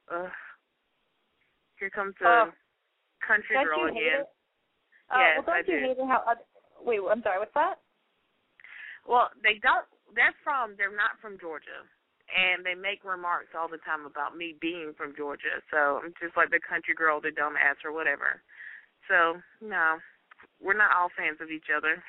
[0.10, 0.32] "Ugh,
[1.78, 2.54] here comes the Oh.
[3.22, 4.26] country girl again."
[5.10, 5.80] Uh, Yes, well, don't I you do.
[5.80, 6.18] hate it how?
[6.28, 6.44] Other,
[6.82, 7.40] wait, I'm sorry.
[7.40, 7.80] What's that?
[9.06, 9.88] Well, they don't.
[10.14, 10.76] They're from.
[10.76, 11.88] They're not from Georgia,
[12.36, 15.64] and they make remarks all the time about me being from Georgia.
[15.72, 18.44] So I'm just like the country girl, the dumb ass, or whatever.
[19.08, 20.00] So no,
[20.60, 22.04] we're not all fans of each other.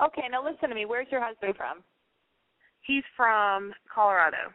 [0.00, 0.84] Okay, now listen to me.
[0.84, 1.84] Where's your husband from?
[2.86, 4.52] He's from Colorado.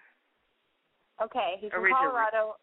[1.22, 2.08] Okay, he's from Originally.
[2.08, 2.56] Colorado.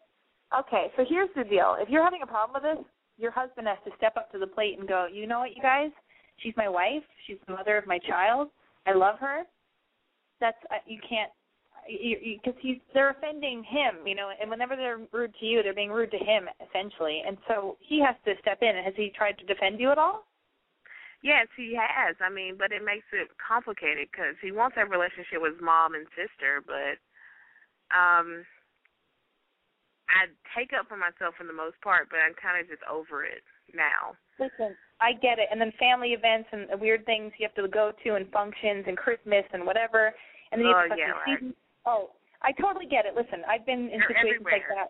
[0.57, 1.77] Okay, so here's the deal.
[1.79, 2.85] If you're having a problem with this,
[3.17, 5.61] your husband has to step up to the plate and go, you know what, you
[5.61, 5.91] guys,
[6.37, 8.49] she's my wife, she's the mother of my child,
[8.87, 9.43] I love her.
[10.39, 11.31] That's uh, you can't
[12.43, 15.91] because he's they're offending him, you know, and whenever they're rude to you, they're being
[15.91, 18.71] rude to him essentially, and so he has to step in.
[18.83, 20.23] Has he tried to defend you at all?
[21.21, 22.15] Yes, he has.
[22.23, 26.07] I mean, but it makes it complicated because he wants that relationship with mom and
[26.15, 26.95] sister, but
[27.91, 28.45] um
[30.09, 30.25] I
[30.57, 33.45] take up for myself for the most part, but I'm kind of just over it
[33.77, 34.17] now.
[34.41, 35.47] Listen, I get it.
[35.51, 38.97] And then family events and weird things you have to go to and functions and
[38.97, 40.11] Christmas and whatever.
[40.51, 41.53] And then you oh, have to yeah, right.
[41.85, 42.09] Oh,
[42.41, 43.13] I totally get it.
[43.15, 44.53] Listen, I've been in They're situations everywhere.
[44.53, 44.89] like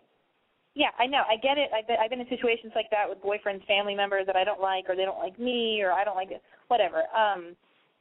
[0.74, 1.22] Yeah, I know.
[1.28, 1.70] I get it.
[1.76, 4.60] I've been, I've been in situations like that with boyfriends, family members that I don't
[4.60, 7.02] like, or they don't like me, or I don't like it, whatever.
[7.16, 7.56] Um,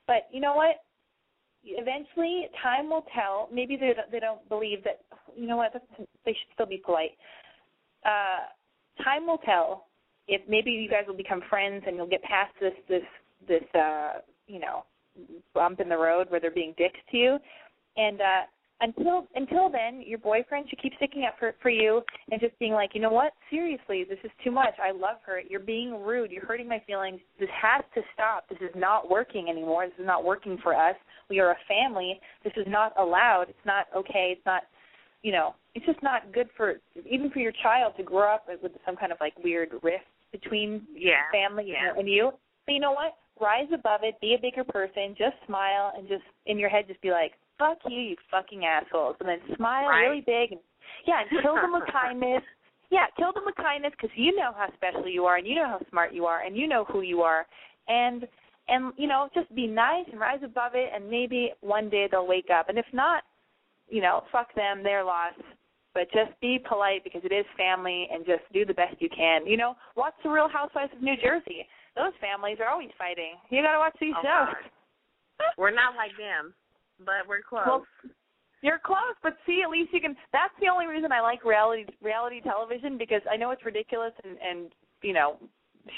[0.05, 0.83] but you know what?
[1.63, 3.49] Eventually, time will tell.
[3.51, 5.01] Maybe they they don't believe that.
[5.35, 5.73] You know what?
[6.25, 7.17] They should still be polite.
[8.05, 8.47] Uh,
[9.03, 9.87] time will tell
[10.27, 13.03] if maybe you guys will become friends and you'll get past this this
[13.47, 14.83] this uh you know
[15.53, 17.37] bump in the road where they're being dicks to you
[17.97, 18.41] and uh
[18.81, 22.73] until until then your boyfriend should keep sticking up for for you and just being
[22.73, 26.31] like you know what seriously this is too much i love her you're being rude
[26.31, 30.05] you're hurting my feelings this has to stop this is not working anymore this is
[30.05, 30.95] not working for us
[31.29, 34.63] we are a family this is not allowed it's not okay it's not
[35.23, 36.75] you know it's just not good for
[37.09, 40.81] even for your child to grow up with some kind of like weird rift between
[40.93, 41.29] Yeah.
[41.31, 41.93] family Yeah.
[41.97, 42.31] and you.
[42.65, 43.17] But you know what?
[43.39, 44.19] Rise above it.
[44.21, 45.15] Be a bigger person.
[45.17, 49.15] Just smile and just in your head, just be like, "Fuck you, you fucking assholes,"
[49.19, 50.07] and then smile Right.
[50.07, 50.53] really big.
[50.53, 50.61] And,
[51.05, 52.41] yeah, and kill them with kindness.
[52.89, 55.67] Yeah, kill them with kindness because you know how special you are and you know
[55.67, 57.45] how smart you are and you know who you are.
[57.87, 58.27] And
[58.67, 62.25] and you know just be nice and rise above it and maybe one day they'll
[62.27, 62.69] wake up.
[62.69, 63.23] And if not,
[63.89, 65.33] you know, fuck them, their loss.
[65.95, 69.45] But just be polite because it is family and just do the best you can.
[69.47, 71.67] You know, watch the Real Housewives of New Jersey.
[71.95, 73.33] Those families are always fighting.
[73.49, 74.55] You got to watch these Oh, shows.
[75.57, 76.53] We're not like them,
[77.05, 77.63] but we're close.
[77.65, 77.85] Well,
[78.61, 80.15] you're close, but see, at least you can.
[80.33, 84.37] That's the only reason I like reality reality television because I know it's ridiculous and
[84.37, 85.37] and you know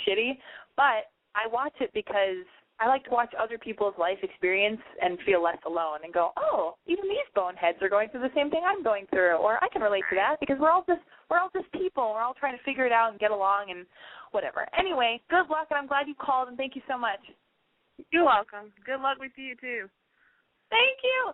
[0.06, 0.38] shitty,
[0.76, 2.46] but I watch it because
[2.80, 6.76] I like to watch other people's life experience and feel less alone and go, oh,
[6.88, 9.84] even these boneheads are going through the same thing I'm going through, or I can
[9.84, 12.12] relate to that because we're all just we're all just people.
[12.14, 13.86] We're all trying to figure it out and get along and
[14.32, 14.68] whatever.
[14.78, 17.20] Anyway, good luck, and I'm glad you called and thank you so much.
[18.12, 18.74] You're welcome.
[18.86, 19.90] Good luck with you too.
[20.72, 21.32] Thank you.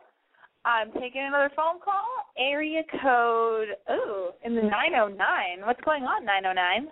[0.65, 2.03] I'm taking another phone call.
[2.37, 5.65] Area code, ooh, in the 909.
[5.65, 6.91] What's going on, 909?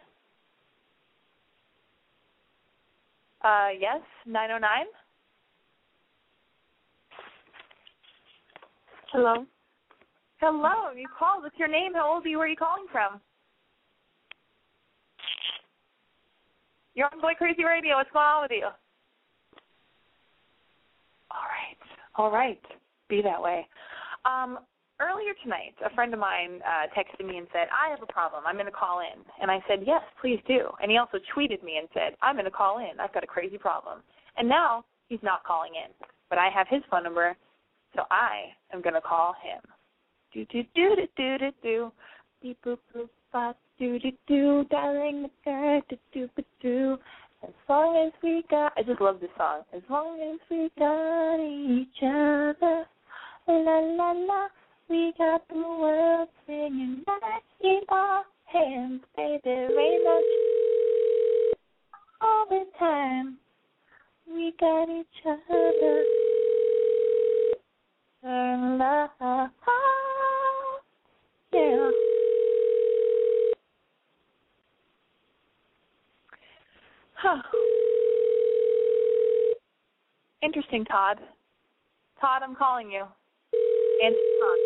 [3.44, 4.86] Uh, yes, 909?
[9.12, 9.46] Hello.
[10.40, 11.44] Hello, you called.
[11.44, 11.94] What's your name?
[11.96, 12.38] How old are you?
[12.38, 13.20] Where are you calling from?
[16.94, 17.96] You're on Boy Crazy Radio.
[17.96, 18.66] What's going on with you?
[21.32, 21.65] All right.
[22.18, 22.62] All right.
[23.10, 23.68] Be that way.
[24.26, 24.60] Um,
[25.00, 28.44] earlier tonight, a friend of mine uh, texted me and said, I have a problem.
[28.46, 29.22] I'm going to call in.
[29.42, 30.70] And I said, Yes, please do.
[30.82, 33.00] And he also tweeted me and said, I'm going to call in.
[33.00, 34.00] I've got a crazy problem.
[34.38, 35.92] And now he's not calling in.
[36.30, 37.36] But I have his phone number,
[37.96, 39.62] so I am going to call him.
[40.34, 41.92] Do, do, do, do, do, do, do.
[42.42, 44.66] Beep, boop, boop, bop, do, do, do.
[44.70, 45.82] Darling, do,
[46.14, 46.98] do, do, do.
[47.48, 49.62] As long as we got, I just love this song.
[49.72, 52.86] As long as we got each other,
[53.48, 54.48] la la la,
[54.90, 59.42] we got the world singing right in our hands, baby.
[59.46, 60.22] No
[62.22, 63.38] all the time.
[64.28, 66.04] We got each other.
[68.24, 69.50] La la,
[71.54, 71.92] yeah.
[80.44, 81.18] Interesting, Todd.
[82.22, 83.04] Todd, I'm calling you.
[84.04, 84.60] Answer Todd.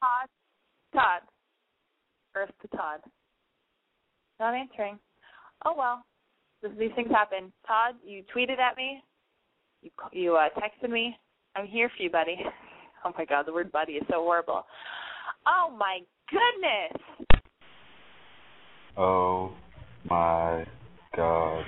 [0.00, 0.28] Todd.
[0.94, 1.22] Todd.
[2.34, 3.00] Earth to Todd.
[4.38, 4.98] Not answering.
[5.64, 6.04] Oh well.
[6.62, 7.52] These things happen.
[7.66, 9.02] Todd, you tweeted at me.
[9.82, 11.16] You you uh, texted me.
[11.56, 12.36] I'm here for you, buddy.
[13.02, 14.66] Oh my God, the word "buddy" is so horrible.
[15.46, 17.02] Oh my goodness.
[18.94, 19.54] Oh
[20.04, 20.66] my
[21.16, 21.64] god.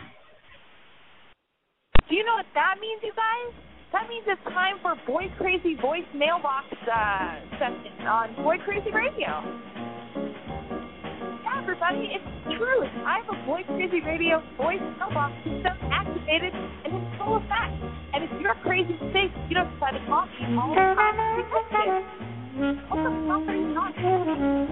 [2.09, 3.55] Do you know what that means, you guys?
[3.92, 9.44] That means it's time for Boy Crazy Voice Mailbox uh, session on Boy Crazy Radio.
[11.44, 12.85] Yeah, everybody, it's true.
[13.05, 17.76] I have a Boy Crazy Radio voice mailbox system activated and in full effect.
[18.14, 21.16] And if you're crazy safe, you don't decide to call me all the time.
[21.38, 21.46] It.
[22.88, 24.62] What the fuck are you talking about?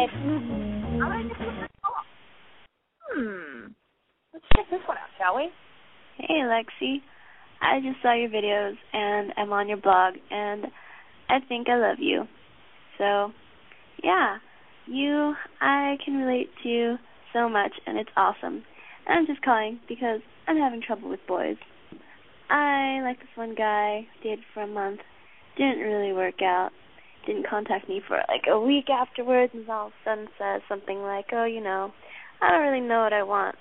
[0.00, 1.71] And I'm
[3.14, 3.72] Hmm.
[4.32, 4.64] first call.
[4.64, 5.50] check this one out, shall we?
[6.16, 6.98] Hey, Lexi.
[7.60, 10.66] I just saw your videos and I'm on your blog and
[11.28, 12.24] I think I love you.
[12.98, 13.30] So,
[14.02, 14.38] yeah,
[14.86, 16.96] you I can relate to
[17.32, 18.62] so much and it's awesome.
[19.06, 21.56] And I'm just calling because I'm having trouble with boys.
[22.50, 25.00] I like this one guy, dated for a month,
[25.56, 26.70] didn't really work out,
[27.26, 31.00] didn't contact me for like a week afterwards, and all of a sudden says something
[31.02, 31.92] like, "Oh, you know,
[32.42, 33.56] I don't really know what I want."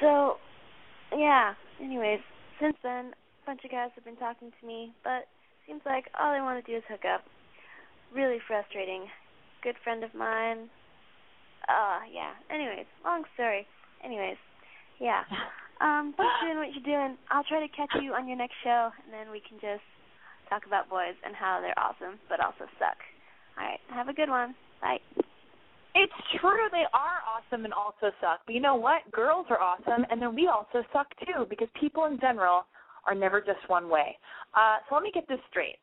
[0.00, 0.36] So,
[1.16, 1.54] yeah.
[1.82, 2.20] Anyways,
[2.60, 5.28] since then, a bunch of guys have been talking to me, but
[5.66, 7.22] seems like all they want to do is hook up.
[8.14, 9.06] Really frustrating.
[9.62, 10.70] Good friend of mine.
[11.68, 12.32] Uh, yeah.
[12.50, 13.66] Anyways, long story.
[14.04, 14.38] Anyways,
[14.98, 15.22] yeah.
[15.80, 17.16] Um, keep doing what you're doing.
[17.30, 19.86] I'll try to catch you on your next show, and then we can just
[20.50, 22.98] talk about boys and how they're awesome, but also suck.
[23.56, 23.78] All right.
[23.94, 24.56] Have a good one.
[24.82, 24.98] Bye.
[25.94, 28.40] It's true they are awesome and also suck.
[28.46, 29.10] But you know what?
[29.10, 32.66] Girls are awesome and then we also suck too because people in general
[33.06, 34.16] are never just one way.
[34.54, 35.78] Uh so let me get this straight.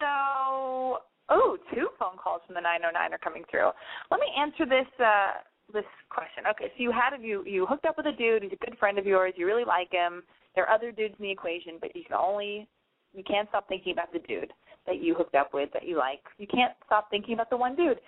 [0.00, 3.70] So oh, two phone calls from the 909 are coming through.
[4.10, 6.44] Let me answer this uh this question.
[6.50, 8.98] Okay, so you had you you hooked up with a dude, he's a good friend
[8.98, 10.22] of yours, you really like him.
[10.54, 12.68] There are other dudes in the equation, but you can only
[13.14, 14.52] you can't stop thinking about the dude
[14.86, 16.20] that you hooked up with that you like.
[16.38, 17.98] You can't stop thinking about the one dude.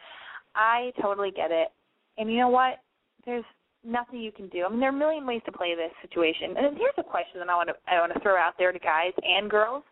[0.55, 1.69] I totally get it.
[2.19, 2.81] And you know what?
[3.27, 3.45] There's
[3.85, 4.65] nothing you can do.
[4.65, 6.57] I mean, there are a million ways to play this situation.
[6.57, 8.79] And here's a question that I want to I want to throw out there to
[8.79, 9.83] guys and girls.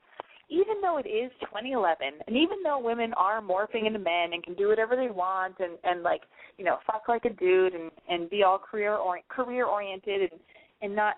[0.48, 1.96] Even though it is 2011,
[2.27, 5.79] and even though women are morphing into men and can do whatever they want, and
[5.85, 6.22] and like
[6.59, 10.40] you know fuck like a dude and and be all career or career oriented and
[10.83, 11.14] and not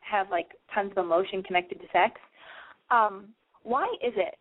[0.00, 2.20] have like tons of emotion connected to sex,
[2.90, 3.28] um,
[3.62, 4.38] why is it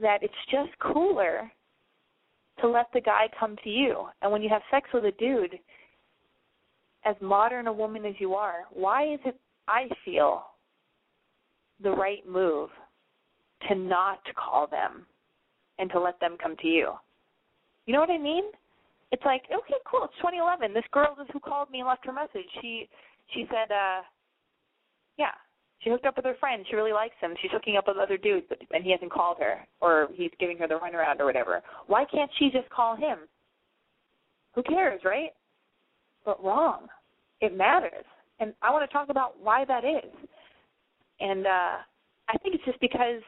[0.00, 1.50] that it's just cooler
[2.60, 4.06] to let the guy come to you.
[4.22, 5.58] And when you have sex with a dude,
[7.04, 9.38] as modern a woman as you are, why is it
[9.68, 10.44] I feel
[11.82, 12.70] the right move
[13.68, 15.06] to not call them
[15.78, 16.92] and to let them come to you?
[17.86, 18.44] You know what I mean?
[19.12, 20.74] It's like, okay, cool, it's 2011.
[20.74, 22.88] This girl is who called me and left her message, she
[23.34, 24.02] she said, uh,
[25.18, 25.32] yeah,
[25.80, 26.64] she hooked up with her friend.
[26.68, 27.34] She really likes him.
[27.40, 30.58] She's hooking up with other dudes, but, and he hasn't called her, or he's giving
[30.58, 31.62] her the runaround or whatever.
[31.86, 33.18] Why can't she just call him?
[34.54, 35.30] Who cares, right?
[36.24, 36.88] But wrong.
[37.40, 38.04] It matters,
[38.40, 40.10] and I want to talk about why that is.
[41.20, 41.76] And uh
[42.28, 43.22] I think it's just because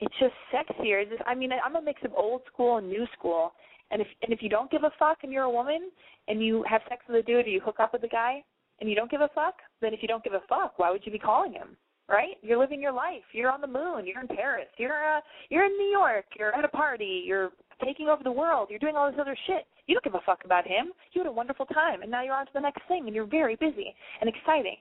[0.00, 1.02] it's just sexier.
[1.02, 3.52] It's just, I mean, I'm a mix of old school and new school.
[3.90, 5.90] And if and if you don't give a fuck and you're a woman
[6.28, 8.44] and you have sex with a dude or you hook up with a guy,
[8.80, 11.04] and you don't give a fuck, then if you don't give a fuck, why would
[11.04, 11.76] you be calling him?
[12.08, 12.36] Right?
[12.40, 13.22] You're living your life.
[13.32, 14.06] You're on the moon.
[14.06, 14.68] You're in Paris.
[14.78, 16.24] You're uh, you're in New York.
[16.38, 17.22] You're at a party.
[17.26, 17.50] You're
[17.84, 18.68] taking over the world.
[18.70, 19.66] You're doing all this other shit.
[19.86, 20.92] You don't give a fuck about him.
[21.12, 23.26] You had a wonderful time, and now you're on to the next thing, and you're
[23.26, 24.76] very busy and exciting,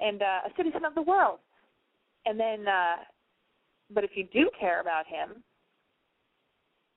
[0.00, 1.38] and uh, a citizen of the world.
[2.26, 2.96] And then, uh,
[3.94, 5.42] but if you do care about him,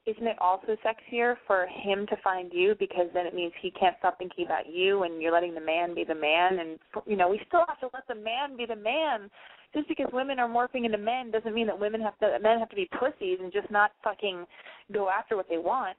[0.05, 2.75] isn't it also sexier for him to find you?
[2.77, 5.95] Because then it means he can't stop thinking about you and you're letting the man
[5.95, 6.59] be the man.
[6.59, 9.29] And you know we still have to let the man be the man.
[9.73, 12.69] Just because women are morphing into men doesn't mean that women have to men have
[12.69, 14.45] to be pussies and just not fucking
[14.91, 15.95] go after what they want.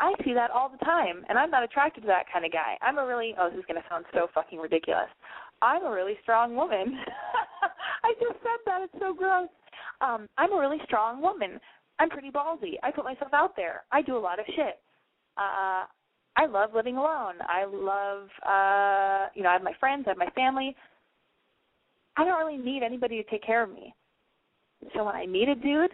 [0.00, 2.76] I see that all the time and i'm not attracted to that kind of guy.
[2.82, 5.08] I'm a really oh this is going to sound so fucking ridiculous.
[5.62, 6.98] I'm a really strong woman.
[8.04, 9.48] I just said that it's so gross.
[10.00, 11.60] Um i'm a really strong woman
[11.98, 12.74] I'm pretty ballsy.
[12.82, 13.82] I put myself out there.
[13.92, 14.80] I do a lot of shit.
[15.36, 15.84] Uh
[16.36, 17.34] I love living alone.
[17.40, 20.74] I love uh you know, I have my friends, I have my family.
[22.16, 23.94] I don't really need anybody to take care of me.
[24.94, 25.92] So when I meet a dude,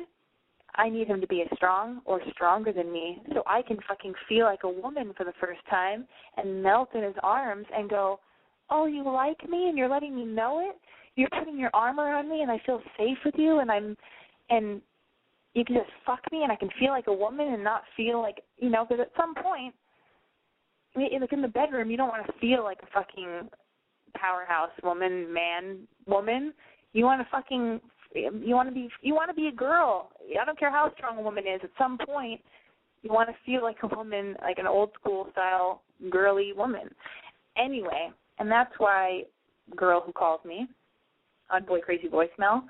[0.76, 4.12] I need him to be as strong or stronger than me so I can fucking
[4.28, 8.18] feel like a woman for the first time and melt in his arms and go,
[8.70, 10.76] "Oh, you like me and you're letting me know it?
[11.16, 13.96] You're putting your arm around me and I feel safe with you and I'm
[14.50, 14.82] and
[15.54, 18.20] you can just fuck me and I can feel like a woman and not feel
[18.20, 19.74] like you know because at some point
[20.96, 23.48] like in the bedroom you don't want to feel like a fucking
[24.16, 26.52] powerhouse woman man woman.
[26.92, 27.80] You want to fucking
[28.14, 30.10] you want to be you want to be a girl.
[30.40, 31.60] I don't care how strong a woman is.
[31.62, 32.40] At some point
[33.02, 36.88] you want to feel like a woman like an old school style girly woman.
[37.56, 39.22] Anyway and that's why
[39.76, 40.66] girl who calls me
[41.50, 42.62] on boy crazy voicemail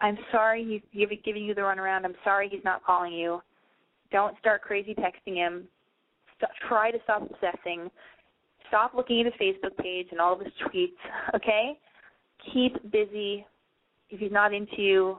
[0.00, 2.04] I'm sorry he's giving you the runaround.
[2.04, 3.40] I'm sorry he's not calling you.
[4.10, 5.64] Don't start crazy texting him.
[6.38, 7.90] St- try to stop obsessing.
[8.68, 10.96] Stop looking at his Facebook page and all of his tweets,
[11.34, 11.78] okay?
[12.52, 13.46] Keep busy.
[14.10, 15.16] If he's not into you,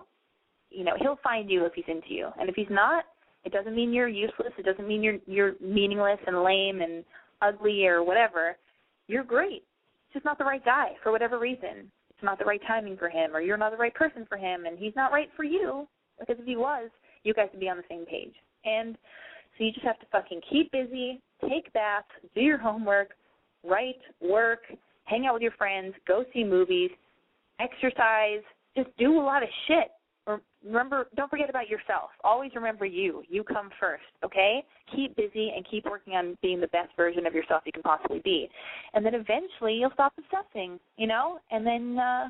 [0.69, 2.29] you know, he'll find you if he's into you.
[2.39, 3.05] And if he's not,
[3.43, 4.53] it doesn't mean you're useless.
[4.57, 7.03] It doesn't mean you're you're meaningless and lame and
[7.41, 8.57] ugly or whatever.
[9.07, 9.63] You're great.
[10.13, 11.91] just not the right guy for whatever reason.
[12.15, 14.65] It's not the right timing for him, or you're not the right person for him,
[14.65, 15.87] and he's not right for you.
[16.19, 16.89] Because if he was,
[17.23, 18.33] you guys would be on the same page.
[18.63, 18.97] And
[19.57, 23.09] so you just have to fucking keep busy, take baths, do your homework,
[23.63, 24.59] write, work,
[25.03, 26.91] hang out with your friends, go see movies,
[27.59, 28.41] exercise,
[28.77, 29.89] just do a lot of shit.
[30.65, 32.09] Remember, don't forget about yourself.
[32.23, 33.23] Always remember you.
[33.29, 34.63] You come first, okay?
[34.95, 38.19] Keep busy and keep working on being the best version of yourself you can possibly
[38.23, 38.49] be.
[38.93, 41.39] And then eventually you'll stop obsessing, you know?
[41.51, 42.27] And then uh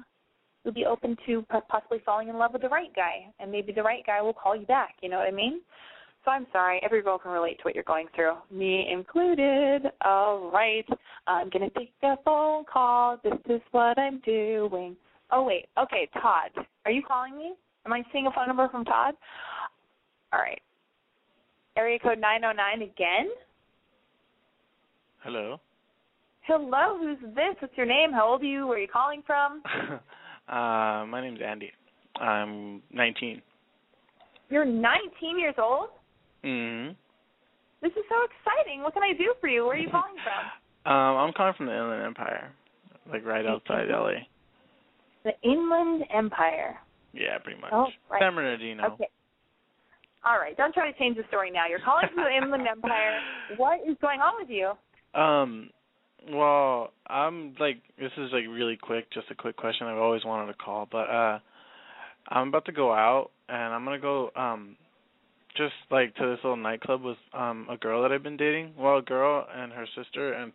[0.64, 3.28] you'll be open to possibly falling in love with the right guy.
[3.40, 5.62] And maybe the right guy will call you back, you know what I mean?
[6.26, 9.92] So I'm sorry, every girl can relate to what you're going through, me included.
[10.04, 10.86] All right,
[11.28, 13.18] I'm gonna take a phone call.
[13.24, 14.98] This is what I'm doing.
[15.32, 16.50] Oh wait, okay, Todd,
[16.86, 17.54] are you calling me?
[17.86, 19.14] Am I seeing a phone number from Todd?
[20.34, 20.62] All right.
[21.78, 23.30] Area code 909 again?
[25.24, 25.60] Hello.
[26.48, 27.56] Hello, who's this?
[27.60, 28.12] What's your name?
[28.12, 28.68] How old are you?
[28.68, 29.62] Where are you calling from?
[30.50, 31.72] uh, my name's Andy.
[32.20, 33.42] I'm 19.
[34.50, 35.90] You're 19 years old?
[36.44, 36.94] Mm-hmm.
[37.82, 38.82] This is so exciting.
[38.84, 39.66] What can I do for you?
[39.66, 40.92] Where are you calling from?
[40.92, 42.52] um, I'm calling from the Inland Empire,
[43.12, 44.26] like right outside LA.
[45.24, 46.78] The Inland Empire.
[47.16, 47.72] Yeah, pretty much.
[47.74, 48.22] Oh, right.
[48.22, 48.94] San Bernardino.
[48.94, 49.10] Okay.
[50.26, 50.58] All right.
[50.58, 51.68] Don't try to change the story now.
[51.68, 53.20] You're calling from the Inland Empire.
[53.58, 54.74] What is going on with you?
[55.20, 55.70] Um.
[56.28, 59.86] Well, I'm like this is like really quick, just a quick question.
[59.86, 61.40] I've always wanted to call, but uh
[62.28, 64.76] I'm about to go out and I'm gonna go um
[65.56, 68.74] just like to this little nightclub with um a girl that I've been dating.
[68.76, 70.52] Well, a girl and her sister and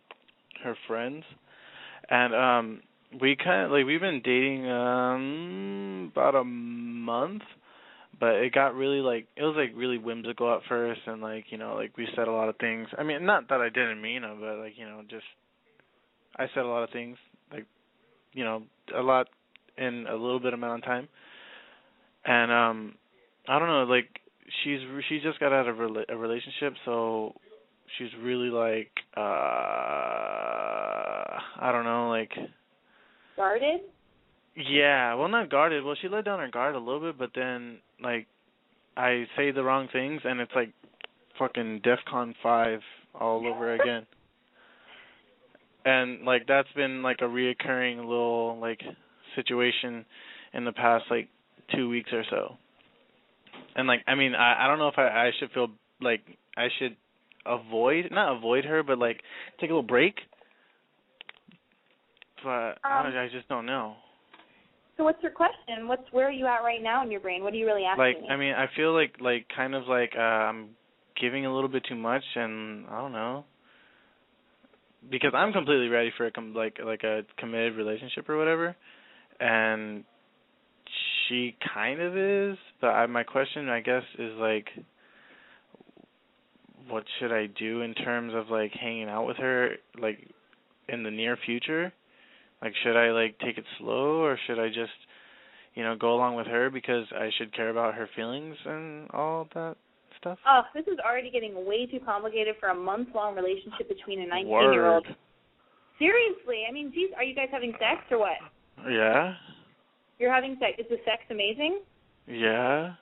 [0.63, 1.23] her friends.
[2.09, 2.81] And um
[3.19, 7.41] we kind of like we've been dating um about a month
[8.19, 11.57] but it got really like it was like really whimsical at first and like you
[11.57, 12.87] know like we said a lot of things.
[12.97, 15.25] I mean not that i didn't mean them but like you know just
[16.37, 17.17] i said a lot of things
[17.51, 17.65] like
[18.33, 18.63] you know
[18.95, 19.27] a lot
[19.77, 21.07] in a little bit amount of time.
[22.25, 22.95] And um
[23.47, 24.19] i don't know like
[24.63, 27.33] she's she just got out of a relationship so
[27.97, 29.21] she's really like uh
[31.59, 32.31] i don't know like
[33.41, 33.81] guarded?
[34.55, 35.83] Yeah, well, not guarded.
[35.83, 38.27] Well, she let down her guard a little bit, but then like
[38.95, 40.73] I say the wrong things, and it's like
[41.39, 42.81] fucking DefCon five
[43.19, 44.05] all over again.
[45.85, 48.81] and like that's been like a reoccurring little like
[49.35, 50.05] situation
[50.53, 51.27] in the past like
[51.75, 52.57] two weeks or so.
[53.75, 55.69] And like I mean I I don't know if I I should feel
[55.99, 56.21] like
[56.55, 56.95] I should
[57.45, 59.21] avoid not avoid her but like
[59.59, 60.15] take a little break
[62.43, 63.95] but um, I, I just don't know.
[64.97, 65.87] So what's your question?
[65.87, 67.43] What's where are you at right now in your brain?
[67.43, 68.27] What are you really asking Like me?
[68.29, 70.69] I mean, I feel like like kind of like uh, I'm
[71.19, 73.45] giving a little bit too much, and I don't know
[75.09, 78.75] because I'm completely ready for a com- like like a committed relationship or whatever,
[79.39, 80.03] and
[81.27, 82.57] she kind of is.
[82.79, 84.67] But I, my question, I guess, is like,
[86.89, 90.19] what should I do in terms of like hanging out with her, like
[90.89, 91.93] in the near future?
[92.61, 94.91] Like, should I like take it slow, or should I just,
[95.73, 99.47] you know, go along with her because I should care about her feelings and all
[99.55, 99.77] that
[100.19, 100.37] stuff?
[100.47, 105.07] Oh, this is already getting way too complicated for a month-long relationship between a 19-year-old.
[105.97, 108.37] Seriously, I mean, geez, are you guys having sex or what?
[108.89, 109.33] Yeah.
[110.19, 110.73] You're having sex.
[110.77, 111.81] Is the sex amazing?
[112.27, 112.93] Yeah.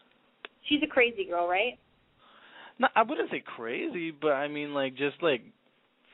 [0.68, 1.78] She's a crazy girl, right?
[2.80, 5.42] No, I wouldn't say crazy, but I mean like just like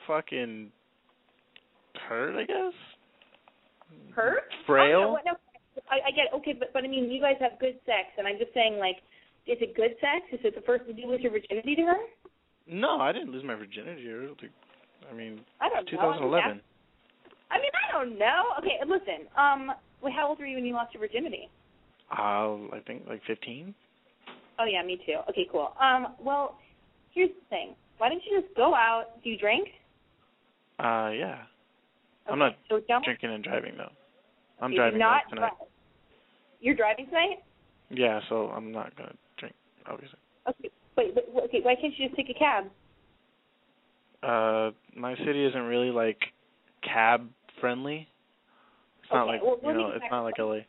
[0.07, 0.71] fucking
[2.07, 2.73] hurt, I guess.
[4.15, 4.43] Hurt?
[4.65, 5.17] Frail.
[5.17, 5.37] Oh, no, no,
[5.89, 8.37] I, I get okay, but but I mean, you guys have good sex, and I'm
[8.37, 8.97] just saying, like,
[9.47, 10.25] is it good sex?
[10.31, 11.97] Is it the first time you lose your virginity to her?
[12.67, 14.07] No, I didn't lose my virginity.
[14.09, 14.51] I, don't think,
[15.11, 16.57] I mean, I don't 2011.
[16.57, 16.63] know.
[17.51, 18.43] I mean, I don't know.
[18.59, 19.27] Okay, listen.
[19.37, 19.71] Um,
[20.01, 21.49] well, how old were you when you lost your virginity?
[22.11, 23.73] Uh, I think like 15.
[24.57, 25.17] Oh yeah, me too.
[25.29, 25.73] Okay, cool.
[25.79, 26.57] Um, well,
[27.13, 27.75] here's the thing.
[27.97, 29.21] Why don't you just go out?
[29.23, 29.67] Do you drink?
[30.79, 31.43] Uh, yeah.
[32.25, 33.91] Okay, I'm not so don't, drinking and driving though.
[34.61, 35.51] I'm driving not tonight.
[35.57, 35.69] Drive.
[36.59, 37.43] You're driving tonight?
[37.89, 39.55] Yeah, so I'm not gonna drink,
[39.85, 40.17] obviously.
[40.49, 42.65] Okay, wait, but okay, why can't you just take a cab?
[44.23, 46.17] Uh, my city isn't really like
[46.81, 47.29] cab
[47.61, 48.07] friendly.
[49.03, 50.65] It's not like well, you know, it's not like LA.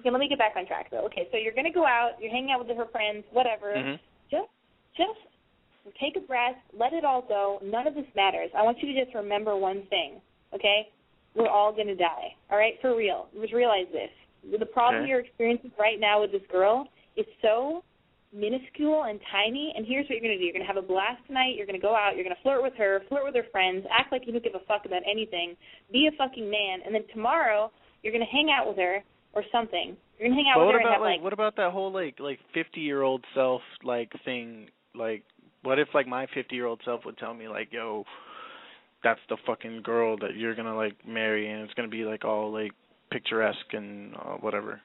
[0.00, 1.04] Okay, let me get back on track though.
[1.06, 3.74] Okay, so you're gonna go out, you're hanging out with her friends, whatever.
[3.74, 3.98] Mhm.
[4.30, 4.48] Just,
[4.96, 5.18] just
[6.00, 7.58] take a breath, let it all go.
[7.62, 8.50] None of this matters.
[8.56, 10.20] I want you to just remember one thing.
[10.54, 10.88] Okay,
[11.34, 12.34] we're all gonna die.
[12.50, 13.28] All right, for real.
[13.40, 14.10] Just realize this.
[14.58, 15.10] The problem Okay.
[15.10, 17.82] you're experiencing right now with this girl is so
[18.32, 19.72] minuscule and tiny.
[19.76, 21.56] And here's what you're gonna do: you're gonna have a blast tonight.
[21.56, 22.16] You're gonna go out.
[22.16, 24.64] You're gonna flirt with her, flirt with her friends, act like you don't give a
[24.66, 25.56] fuck about anything,
[25.92, 26.80] be a fucking man.
[26.84, 27.70] And then tomorrow
[28.02, 29.02] you're gonna hang out with her
[29.32, 29.96] or something.
[30.18, 31.92] You're gonna hang out But with her and about have like what about that whole
[31.92, 34.68] like like fifty year old self like thing?
[34.94, 35.24] Like
[35.62, 38.04] what if like my fifty year old self would tell me like, yo,
[39.04, 42.50] that's the fucking girl that you're gonna like marry and it's gonna be like all
[42.52, 42.72] like
[43.12, 44.80] picturesque and uh, whatever.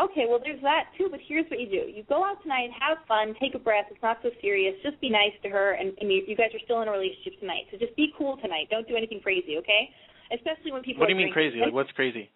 [0.00, 1.08] Okay, well, there's that too.
[1.10, 3.84] But here's what you do: you go out tonight, have fun, take a breath.
[3.90, 4.74] It's not so serious.
[4.82, 7.38] Just be nice to her, and, and you, you guys are still in a relationship
[7.40, 7.68] tonight.
[7.70, 8.68] So just be cool tonight.
[8.70, 9.90] Don't do anything crazy, okay?
[10.32, 11.00] Especially when people.
[11.00, 11.60] What do you mean drinking.
[11.60, 11.60] crazy?
[11.60, 12.30] Like what's crazy?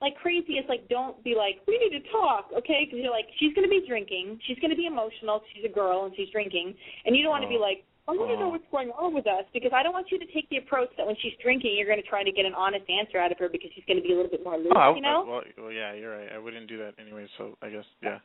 [0.00, 3.26] like crazy is like don't be like we need to talk okay because you're like
[3.38, 6.30] she's going to be drinking she's going to be emotional she's a girl and she's
[6.30, 6.74] drinking
[7.04, 7.66] and you don't want to be Oh.
[7.66, 8.56] like i want to know Oh.
[8.56, 11.06] what's going on with us because i don't want you to take the approach that
[11.06, 13.48] when she's drinking you're going to try to get an honest answer out of her
[13.52, 15.72] because she's going to be a little bit more loose Oh, you know well, well,
[15.72, 16.28] yeah, you're right.
[16.32, 17.26] I wouldn't do that anyway.
[17.36, 18.18] So I guess yeah.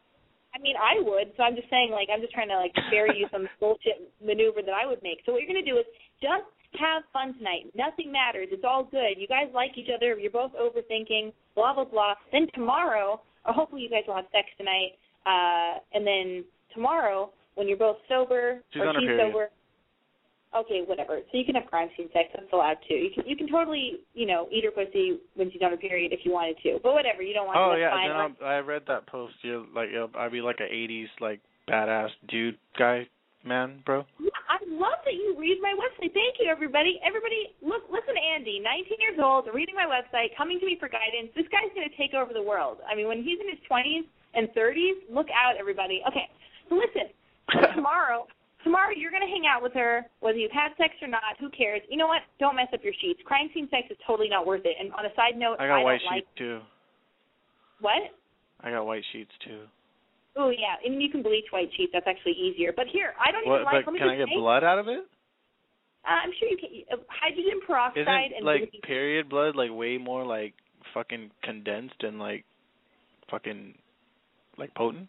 [0.56, 1.34] I mean, I would.
[1.36, 4.62] So I'm just saying, like, I'm just trying to like spare you some bullshit maneuver
[4.62, 5.20] that I would make.
[5.26, 5.86] So what you're gonna do is
[6.22, 6.46] just
[6.78, 7.74] have fun tonight.
[7.74, 8.50] Nothing matters.
[8.52, 9.18] It's all good.
[9.18, 10.14] You guys like each other.
[10.18, 11.34] You're both overthinking.
[11.56, 12.14] Blah blah blah.
[12.32, 14.94] Then tomorrow, or hopefully you guys will have sex tonight.
[15.26, 19.32] Uh, and then tomorrow, when you're both sober She's or she's period.
[19.34, 19.50] sober.
[20.56, 21.20] Okay, whatever.
[21.32, 22.30] So you can have crime scene sex.
[22.34, 22.96] That's allowed too.
[22.96, 26.14] You can you can totally you know eat her pussy when she's on her period
[26.14, 26.80] if you wanted to.
[26.84, 27.22] But whatever.
[27.22, 27.80] You don't want Oh to.
[27.80, 28.10] yeah, fine.
[28.10, 29.34] then I'll, read that post.
[29.42, 31.40] You're like you'll- I'd be like a '80s like
[31.70, 33.08] badass dude guy
[33.46, 34.06] man, bro.
[34.20, 36.14] Yeah, I love that you read my website.
[36.16, 37.00] Thank you, everybody.
[37.06, 41.32] Everybody, look, listen Andy, 19 years old, reading my website, coming to me for guidance.
[41.36, 42.78] This guy's going to take over the world.
[42.90, 46.02] I mean, when he's in his 20s and 30s, look out, everybody.
[46.08, 46.28] Okay,
[46.70, 47.12] so listen.
[47.76, 48.26] tomorrow,
[48.64, 51.22] tomorrow you're going to hang out with her, whether you've had sex or not.
[51.40, 51.82] Who cares?
[51.90, 52.22] You know what?
[52.40, 53.20] Don't mess up your sheets.
[53.26, 54.76] Crime scene sex is totally not worth it.
[54.80, 56.60] And on a side note, I got don't white like sheets too.
[57.82, 58.02] what?
[58.62, 59.62] I got white sheets too.
[60.36, 61.92] Oh yeah, and you can bleach white sheets.
[61.94, 62.74] That's actually easier.
[62.76, 63.62] But here, I don't What?
[63.62, 63.86] even like.
[63.86, 65.06] But let me can I get say- blood out of it?
[66.06, 66.70] Uh, I'm sure you can.
[66.92, 70.54] Uh, hydrogen peroxide Isn't and like bleach- period blood like way more like
[70.94, 72.46] fucking condensed and like
[73.30, 73.76] fucking
[74.58, 75.08] like potent?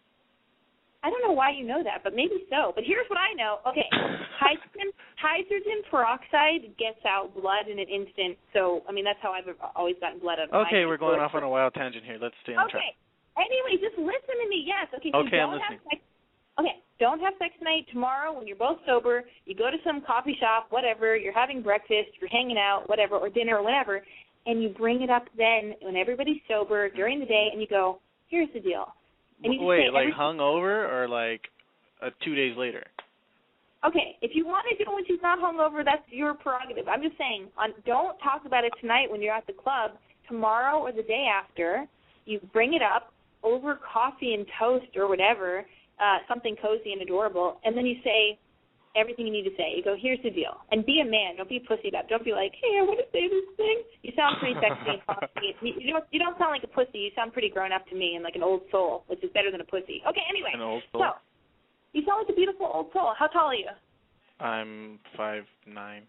[1.05, 2.73] I don't know why you know that, but maybe so.
[2.73, 3.61] But here's what I know.
[3.69, 3.85] Okay,
[4.41, 4.89] hydrogen
[5.21, 8.41] hydrogen peroxide gets out blood in an instant.
[8.57, 9.45] So I mean that's how I've
[9.77, 12.17] always gotten blood out of my Okay, we're going off on a wild tangent here.
[12.17, 12.81] Let's stay on track.
[12.81, 12.97] Okay.
[13.37, 14.65] Anyway, just listen to me.
[14.65, 14.89] Yes.
[14.97, 15.13] Okay.
[15.13, 15.93] So Okay, I'm don't have listening.
[15.93, 16.01] sex.
[16.57, 16.77] Okay.
[16.97, 17.85] Don't have sex tonight.
[17.93, 21.17] Tomorrow, when you're both sober, you go to some coffee shop, whatever.
[21.17, 22.17] You're having breakfast.
[22.17, 24.01] You're hanging out, whatever, or dinner, or whatever,
[24.47, 27.99] and you bring it up then when everybody's sober during the day, and you go,
[28.29, 28.95] "Here's the deal."
[29.43, 31.43] Wait, like everything- hung over or like
[32.03, 32.85] uh, two days later?
[33.87, 36.89] Okay, if you want to do it when she's not hungover, that's your prerogative.
[36.89, 39.93] I'm just saying, on, don't talk about it tonight when you're at the club.
[40.27, 41.85] Tomorrow or the day after,
[42.25, 43.13] you bring it up
[43.43, 45.67] over coffee and toast or whatever,
[46.01, 48.39] uh, something cozy and adorable, and then you say
[48.97, 49.75] everything you need to say.
[49.77, 51.37] You go, here's the deal, and be a man.
[51.37, 52.09] Don't be pussied up.
[52.09, 53.83] Don't be like, hey, I want to say this thing.
[54.03, 55.51] You sound pretty sexy and funky.
[55.65, 56.05] You, don't.
[56.11, 57.09] You don't sound like a pussy.
[57.09, 59.51] You sound pretty grown up to me and like an old soul, which is better
[59.51, 60.03] than a pussy.
[60.09, 60.53] Okay, anyway.
[60.55, 61.03] An old soul.
[61.03, 61.09] So,
[61.93, 63.13] you sound like a beautiful old soul.
[63.19, 63.71] How tall are you?
[64.41, 66.03] I'm five nine.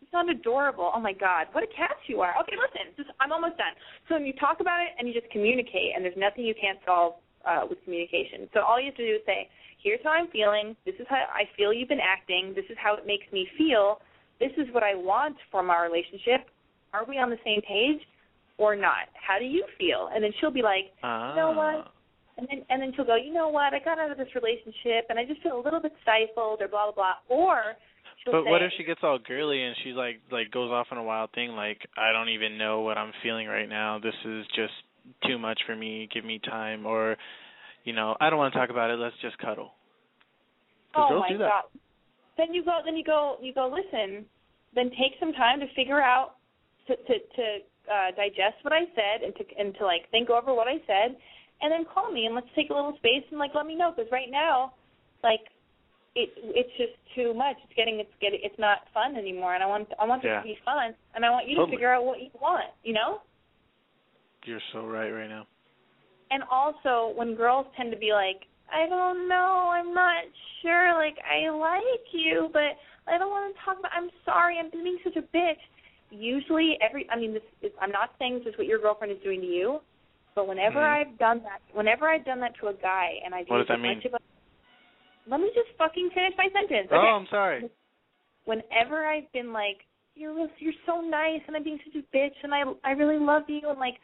[0.00, 0.92] You sound adorable.
[0.94, 2.34] Oh my God, what a cat you are.
[2.42, 3.74] Okay, listen, just I'm almost done.
[4.08, 6.78] So when you talk about it and you just communicate, and there's nothing you can't
[6.84, 7.14] solve
[7.46, 8.48] uh, with communication.
[8.52, 9.48] So all you have to do is say,
[9.82, 10.76] "Here's how I'm feeling.
[10.84, 12.52] This is how I feel you've been acting.
[12.54, 14.00] This is how it makes me feel.
[14.40, 16.48] This is what I want from our relationship.
[16.92, 18.00] Are we on the same page
[18.58, 19.08] or not?
[19.14, 21.30] How do you feel?" And then she'll be like, Ah.
[21.30, 21.94] "You know what?"
[22.36, 23.74] And then and then she'll go, you know what?
[23.74, 26.68] I got out of this relationship and I just feel a little bit stifled or
[26.68, 27.14] blah blah blah.
[27.28, 27.76] Or
[28.22, 30.88] she'll But say, what if she gets all girly and she's like like goes off
[30.90, 34.00] on a wild thing like I don't even know what I'm feeling right now.
[34.02, 34.74] This is just
[35.26, 36.08] too much for me.
[36.12, 37.16] Give me time or
[37.84, 38.98] you know, I don't want to talk about it.
[38.98, 39.72] Let's just cuddle.
[40.96, 41.48] oh girls my do that.
[41.48, 41.64] god.
[42.38, 44.24] Then you go then you go you go listen.
[44.74, 46.36] Then take some time to figure out
[46.88, 47.44] to to to
[47.90, 51.16] uh digest what I said and to and to like think over what I said
[51.62, 53.92] and then call me and let's take a little space and like let me know
[53.94, 54.72] because right now
[55.22, 55.40] like
[56.16, 57.56] it it's just too much.
[57.64, 60.38] It's getting it's getting it's not fun anymore and I want I want it Yeah.
[60.38, 61.76] to be fun and I want you to Totally.
[61.76, 63.20] figure out what you want, you know?
[64.44, 65.46] You're so right right now.
[66.30, 68.40] and also when girls tend to be like
[68.72, 70.24] i don't know i'm not
[70.62, 72.76] sure like i like you but
[73.06, 75.60] i don't want to talk about i'm sorry i'm being such a bitch
[76.10, 79.22] usually every i mean this is i'm not saying this is what your girlfriend is
[79.22, 79.80] doing to you
[80.34, 80.96] but whenever Mhm.
[80.96, 83.80] i've done that whenever i've done that to a guy and i've What does that
[83.80, 83.98] mean?
[84.04, 84.20] of
[85.26, 87.68] let me just fucking finish my sentence Oh, I'm sorry.
[88.44, 89.78] whenever I've been like,
[90.14, 93.44] you're you're so nice and I'm being such a bitch and I I really love
[93.48, 93.96] you and like,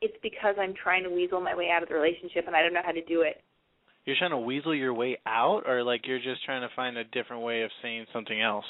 [0.00, 2.74] it's because I'm trying to weasel my way out of the relationship and I don't
[2.74, 3.42] know how to do it.
[4.04, 7.04] you're trying to weasel your way out, or like you're just trying to find a
[7.04, 8.66] different way of saying something else.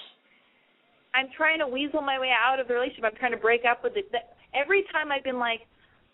[1.14, 3.04] I'm trying to weasel my way out of the relationship.
[3.04, 4.10] I'm trying to break up with it.
[4.54, 5.60] Every time I've been like,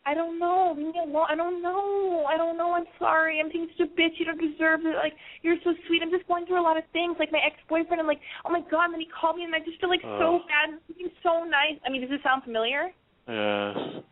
[0.07, 1.27] I don't know, leave me alone.
[1.29, 2.25] I don't know.
[2.25, 2.73] I don't know.
[2.73, 3.41] I'm sorry.
[3.41, 4.17] I'm being such a bitch.
[4.17, 4.97] You don't deserve it.
[4.97, 6.01] Like you're so sweet.
[6.03, 7.17] I'm just going through a lot of things.
[7.19, 8.01] Like my ex-boyfriend.
[8.01, 8.85] I'm like, oh my god.
[8.89, 10.81] And then he called me, and I just feel like so bad.
[10.97, 11.77] He's so nice.
[11.85, 12.89] I mean, does this sound familiar?
[13.29, 14.05] Yes.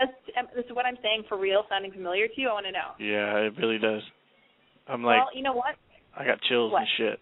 [0.00, 2.48] Um, this is what I'm saying for real, sounding familiar to you.
[2.48, 2.96] I want to know.
[2.98, 4.02] Yeah, it really does.
[4.88, 5.76] I'm like, well, you know what?
[6.16, 6.82] I got chills What?
[6.82, 7.18] and shit.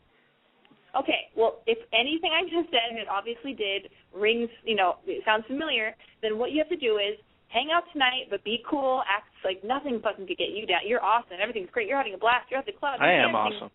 [0.90, 5.22] Okay, well, if anything I just said, and it obviously did, rings, you know, it
[5.22, 7.14] sounds familiar, then what you have to do is
[7.46, 10.82] hang out tonight, but be cool, act like nothing fucking could get you down.
[10.86, 11.38] You're awesome.
[11.38, 11.86] Everything's great.
[11.86, 12.50] You're having a blast.
[12.50, 12.98] You're at the club.
[12.98, 13.70] I am awesome.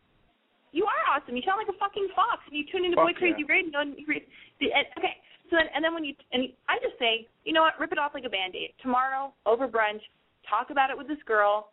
[0.75, 1.39] You are awesome.
[1.39, 2.43] You sound like a fucking fox.
[2.51, 3.79] And you tune into Fuck Boy Crazy Radio.
[3.79, 4.27] And you read,
[4.59, 5.15] the, and, okay,
[5.49, 7.97] so then and then when you and I just say, you know what, rip it
[7.97, 8.73] off like a band-aid.
[8.81, 10.01] Tomorrow over brunch,
[10.49, 11.69] talk about it with this girl.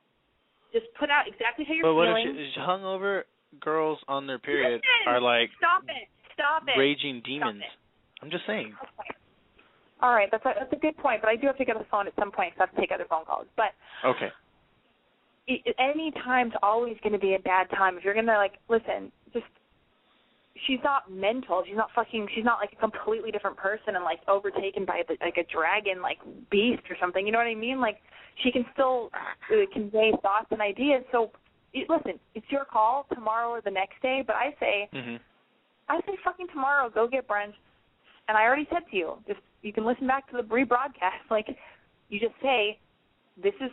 [0.72, 1.96] Just put out exactly how you're feeling.
[1.96, 3.22] But what if she, hungover
[3.60, 6.78] girls on their period Listen, are like stop it, stop it.
[6.78, 7.60] raging demons?
[7.60, 7.72] it.
[8.22, 8.72] I'm just saying.
[8.82, 9.16] Okay.
[10.00, 11.82] All right, that's a, that's a good point, but I do have to get on
[11.82, 13.46] the phone at some point because I have to take other phone calls.
[13.56, 13.70] But
[14.04, 14.30] Okay.
[15.78, 17.96] any time's always going to be a bad time.
[17.96, 19.12] If you're going to like listen,
[20.66, 21.62] she's not mental.
[21.66, 22.28] She's not fucking.
[22.34, 26.02] She's not like a completely different person and like overtaken by the, like a dragon,
[26.02, 26.18] like
[26.50, 27.26] beast or something.
[27.26, 27.80] You know what I mean?
[27.80, 27.98] Like
[28.42, 31.04] she can still uh, convey thoughts and ideas.
[31.12, 31.30] So
[31.72, 34.22] it, listen, it's your call tomorrow or the next day.
[34.26, 35.20] But I say, Mhm.
[35.88, 37.54] I say fucking tomorrow, go get brunch.
[38.28, 41.26] And I already said to you, just you can listen back to the rebroadcast.
[41.30, 41.56] Like
[42.08, 42.78] you just say,
[43.42, 43.70] this is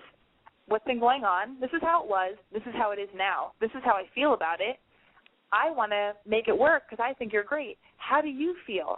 [0.68, 1.60] what's been going on.
[1.60, 2.36] This is how it was.
[2.54, 3.52] This is how it is now.
[3.60, 4.80] This is how I feel about it.
[5.52, 7.78] I want to make it work because I think you're great.
[7.98, 8.98] How do you feel?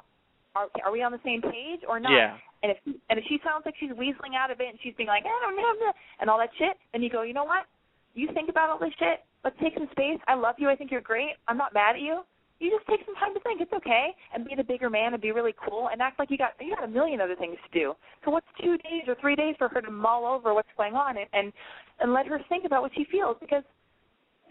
[0.56, 2.12] Are are we on the same page or not?
[2.12, 2.38] Yeah.
[2.64, 2.78] And if
[3.10, 5.40] and if she sounds like she's weaseling out of it and she's being like, I
[5.42, 7.66] don't know, and all that shit, then you go, you know what?
[8.14, 9.24] You think about all this shit.
[9.44, 10.20] Let's take some space.
[10.28, 10.70] I love you.
[10.70, 11.40] I think you're great.
[11.48, 12.22] I'm not mad at you.
[12.60, 13.60] You just take some time to think.
[13.60, 16.38] It's okay, and be the bigger man and be really cool and act like you
[16.38, 17.94] got you got a million other things to do.
[18.24, 21.18] So what's two days or three days for her to mull over what's going on
[21.18, 21.54] and and,
[22.00, 23.64] and let her think about what she feels because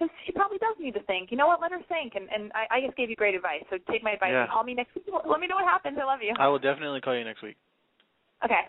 [0.00, 1.30] because she probably does need to think.
[1.30, 1.60] You know what?
[1.60, 2.14] Let her think.
[2.16, 3.62] And and I, I just gave you great advice.
[3.68, 4.42] So take my advice Yeah.
[4.42, 5.04] and call me next week.
[5.12, 5.98] Let me know what happens.
[6.00, 6.34] I love you.
[6.38, 7.56] I will definitely call you next week.
[8.44, 8.62] Okay.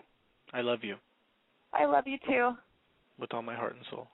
[0.52, 0.96] I love you
[1.72, 2.52] I love you too.
[3.18, 4.08] with all my heart and soul.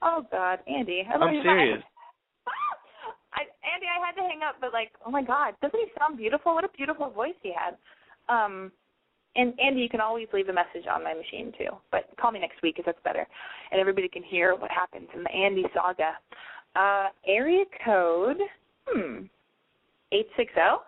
[0.00, 1.02] Oh God, Andy.
[1.12, 1.42] I love I'm you.
[1.42, 1.82] serious.
[3.34, 3.42] I,
[3.74, 6.54] Andy, I had to hang up, but like, oh my God, doesn't he sound beautiful?
[6.54, 7.76] What a beautiful voice he had.
[8.28, 8.70] Um,
[9.36, 12.40] and Andy, you can always leave a message on my machine too, but call me
[12.40, 13.26] next week because that's better,
[13.70, 16.12] and everybody can hear what happens in the Andy saga.
[16.74, 18.38] Uh, area code,
[18.86, 19.24] hmm,
[20.12, 20.82] eight six zero.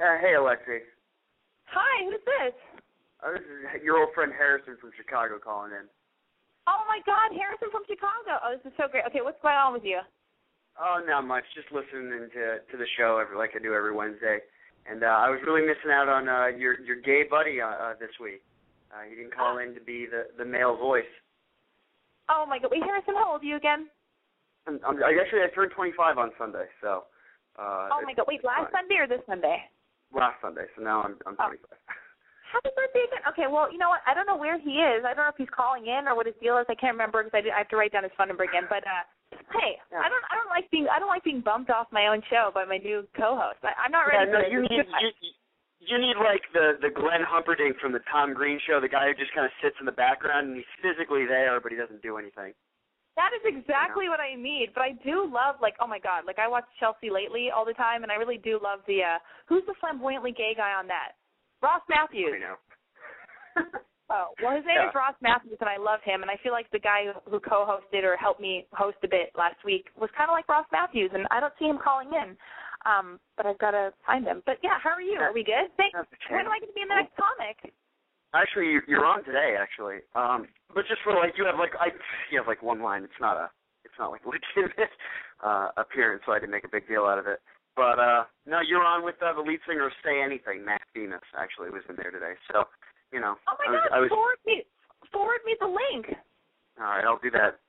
[0.00, 0.80] Uh, hey, Alexi.
[1.66, 2.56] Hi, who's this?
[3.22, 3.44] Uh, this
[3.76, 5.86] is your old friend Harrison from Chicago calling in.
[6.66, 8.38] Oh my God, Harrison from Chicago.
[8.44, 9.04] Oh, this is so great.
[9.08, 10.00] Okay, what's going on with you?
[10.80, 11.44] Oh, not much.
[11.54, 14.40] Just listening to to the show every like I do every Wednesday,
[14.86, 17.94] and uh, I was really missing out on uh, your your gay buddy uh, uh,
[18.00, 18.42] this week.
[18.92, 21.08] Uh, he didn't call in to be the the male voice.
[22.28, 23.88] Oh my God, wait, Harrison, how old are you again?
[24.66, 27.04] I'm, I'm, I actually I turned 25 on Sunday, so.
[27.58, 28.86] Uh, Oh my God, wait, last fine.
[28.86, 29.58] Sunday or this Sunday?
[30.14, 31.50] Last Sunday, so now I'm I'm Oh.
[31.50, 31.66] 25.
[32.52, 33.24] Happy birthday again.
[33.32, 34.04] Okay, well, you know what?
[34.06, 35.04] I don't know where he is.
[35.08, 36.66] I don't know if he's calling in or what his deal is.
[36.68, 38.64] I can't remember because I, did- I have to write down his phone number again.
[38.68, 39.04] But uh
[39.52, 40.00] hey, Yeah.
[40.04, 42.50] I don't I don't like being I don't like being bumped off my own show
[42.54, 43.58] by my new co-host.
[43.62, 44.52] I, I'm not Yeah, ready no, for this.
[44.52, 45.10] you need you,
[45.80, 49.14] you need like the the Glenn Humperdinck from the Tom Green show, the guy who
[49.14, 52.16] just kind of sits in the background and he's physically there, but he doesn't do
[52.18, 52.52] anything.
[53.14, 54.72] That is exactly what I need.
[54.72, 57.74] But I do love like oh my god, like I watch Chelsea lately all the
[57.74, 61.12] time, and I really do love the uh who's the flamboyantly gay guy on that?
[61.60, 62.32] Ross Mathews.
[62.32, 62.56] You know.
[64.12, 64.88] Oh, well, his name Yeah.
[64.92, 66.20] is Ross Mathews, and I love him.
[66.20, 69.32] And I feel like the guy who, who co-hosted or helped me host a bit
[69.34, 72.36] last week was kind of like Ross Mathews, and I don't see him calling in.
[72.84, 74.42] Um, but I've got to find him.
[74.44, 75.16] But yeah, how are you?
[75.18, 75.70] Are we good?
[75.80, 75.94] Thanks.
[75.96, 76.44] When shame.
[76.44, 77.72] am I going to be in the next comic?
[78.34, 79.56] Actually, you- you're on today.
[79.60, 81.88] Actually, um, but just for like you have like I
[82.30, 83.04] you have like one line.
[83.04, 83.50] It's not a
[83.84, 84.90] it's not like legitimate
[85.44, 87.40] uh, appearance, so I didn't make a big deal out of it.
[87.76, 91.20] But uh, no, you're on with uh, the lead singer of Say Anything, Max Bemis.
[91.38, 92.34] Actually, was in there today.
[92.50, 92.64] So
[93.12, 93.96] you know, Oh my I was, God!
[93.96, 94.62] I was Forward me,
[95.12, 96.16] forward me the link.
[96.80, 97.04] all right.
[97.04, 97.60] I'll do that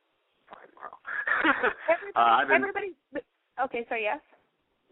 [0.72, 0.98] tomorrow.
[1.92, 2.90] Everybody, uh, been, everybody.
[3.64, 4.20] Okay, so yes.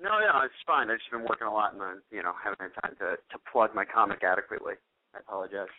[0.01, 0.89] no, no, it's fine.
[0.89, 3.73] I've just been working a lot and you know haven't had time to to plug
[3.73, 4.75] my comic adequately.
[5.15, 5.71] I apologize.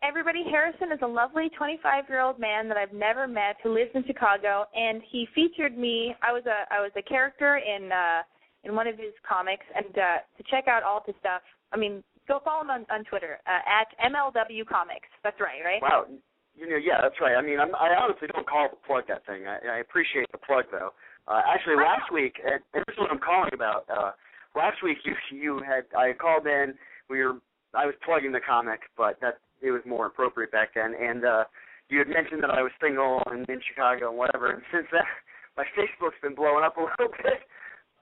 [0.00, 4.64] Everybody, Harrison is a lovely 25-year-old man that I've never met who lives in Chicago,
[4.72, 6.14] and he featured me.
[6.22, 8.22] I was a I was a character in uh
[8.64, 11.42] in one of his comics, and uh to check out all his stuff,
[11.72, 15.08] I mean, go follow him on on Twitter uh, at MLW Comics.
[15.24, 15.82] That's right, right?
[15.82, 16.06] Wow,
[16.54, 17.34] you know, yeah, that's right.
[17.34, 19.46] I mean, I'm, I honestly don't call to plug that thing.
[19.46, 20.92] I, I appreciate the plug though.
[21.26, 23.86] Uh, actually, last week, and and this is what I'm calling about.
[23.88, 24.12] Uh,
[24.54, 26.74] last week, you you had I called in.
[27.08, 27.40] We were
[27.74, 30.94] I was plugging the comic, but that it was more appropriate back then.
[30.98, 31.44] And uh,
[31.88, 34.52] you had mentioned that I was single and in Chicago and whatever.
[34.52, 35.06] And since then,
[35.56, 37.40] my Facebook's been blowing up a little bit.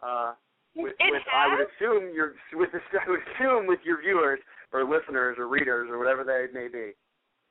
[0.03, 0.33] Uh,
[0.77, 1.72] with, It with I would has?
[1.77, 2.70] assume your with
[3.03, 4.41] I would assume with your viewers
[4.72, 6.93] or listeners or readers or whatever they may be.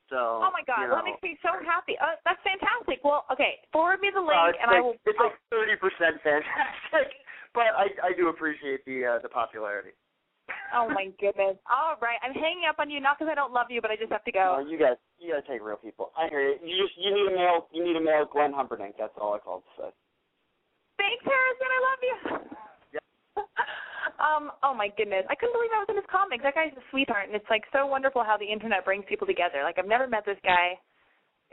[0.06, 0.38] So.
[0.38, 1.98] Oh my God, you know, that makes me so happy.
[1.98, 3.02] Uh, that's fantastic.
[3.02, 4.94] Well, okay, forward me the link, uh, and like, I will.
[5.02, 7.10] It's like thirty percent fantastic,
[7.58, 9.98] but I I do appreciate the uh, the popularity.
[10.70, 11.58] Oh my goodness.
[11.66, 13.98] All right, I'm hanging up on you not because I don't love you, but I
[13.98, 14.62] just have to go.
[14.62, 16.14] No, you guys, you gotta take real people.
[16.14, 16.54] I hear you.
[16.62, 17.66] You just you need a mail.
[17.74, 18.94] You need a mail Glenn Humperdinck.
[18.94, 19.90] That's all I called to say.
[21.02, 21.66] Thanks, Harrison.
[21.66, 22.55] I love you.
[24.20, 24.50] Um.
[24.62, 26.42] Oh my goodness, I couldn't believe I was in his comics.
[26.42, 29.62] That guy's a sweetheart, and it's like so wonderful how the internet brings people together.
[29.62, 30.78] Like I've never met this guy.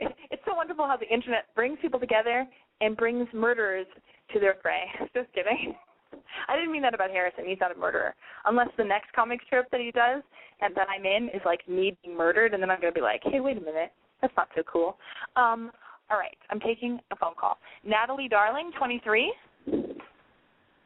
[0.30, 2.44] It's so wonderful how the internet brings people together
[2.80, 3.86] and brings murderers
[4.32, 4.82] to their prey.
[5.14, 5.74] Just kidding.
[6.48, 7.44] I didn't mean that about Harrison.
[7.46, 8.14] He's not a murderer.
[8.44, 10.22] Unless the next comic strip that he does
[10.60, 13.20] and that I'm in is like me being murdered, and then I'm gonna be like,
[13.22, 14.96] hey, wait a minute, that's not so cool.
[15.36, 15.70] Um.
[16.10, 17.56] All right, I'm taking a phone call.
[17.82, 19.34] Natalie Darling, 23.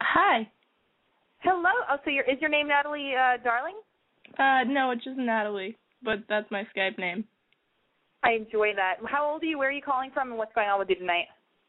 [0.00, 0.48] Hi.
[1.40, 1.70] Hello.
[1.90, 3.76] Oh, so your is your name Natalie uh, Darling?
[4.38, 7.24] Uh, no, it's just Natalie, but that's my Skype name.
[8.24, 8.96] I enjoy that.
[9.06, 9.58] How old are you?
[9.58, 10.30] Where are you calling from?
[10.30, 11.26] And what's going on with you tonight?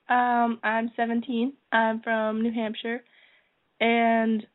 [0.10, 1.54] Um, I'm 17.
[1.72, 3.02] I'm from New Hampshire,
[3.80, 4.46] and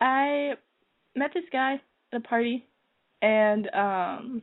[0.00, 0.52] I
[1.16, 1.80] met this guy
[2.12, 2.64] at a party,
[3.20, 4.42] and um,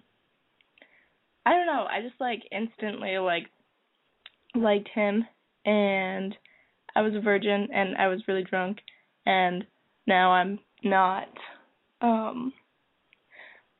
[1.45, 1.87] I don't know.
[1.89, 3.45] I just like instantly like
[4.53, 5.25] liked him,
[5.65, 6.35] and
[6.93, 8.79] I was a virgin, and I was really drunk,
[9.25, 9.63] and
[10.07, 11.27] now I'm not.
[12.01, 12.53] Um,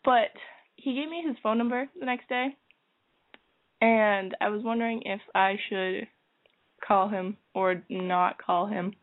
[0.04, 0.30] but
[0.76, 2.56] he gave me his phone number the next day,
[3.82, 6.08] and I was wondering if I should
[6.86, 8.94] call him or not call him.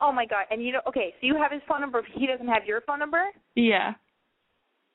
[0.00, 0.44] Oh my god.
[0.50, 2.02] And you know, okay, so you have his phone number.
[2.14, 3.24] He doesn't have your phone number.
[3.54, 3.92] Yeah.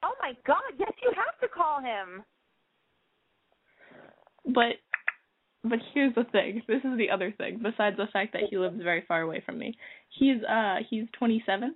[0.04, 0.62] Oh my god.
[0.80, 2.24] Yes, you have to call him.
[4.54, 4.78] But
[5.70, 6.62] but here's the thing.
[6.68, 7.60] This is the other thing.
[7.62, 9.78] Besides the fact that he lives very far away from me.
[10.10, 11.76] He's uh he's 27.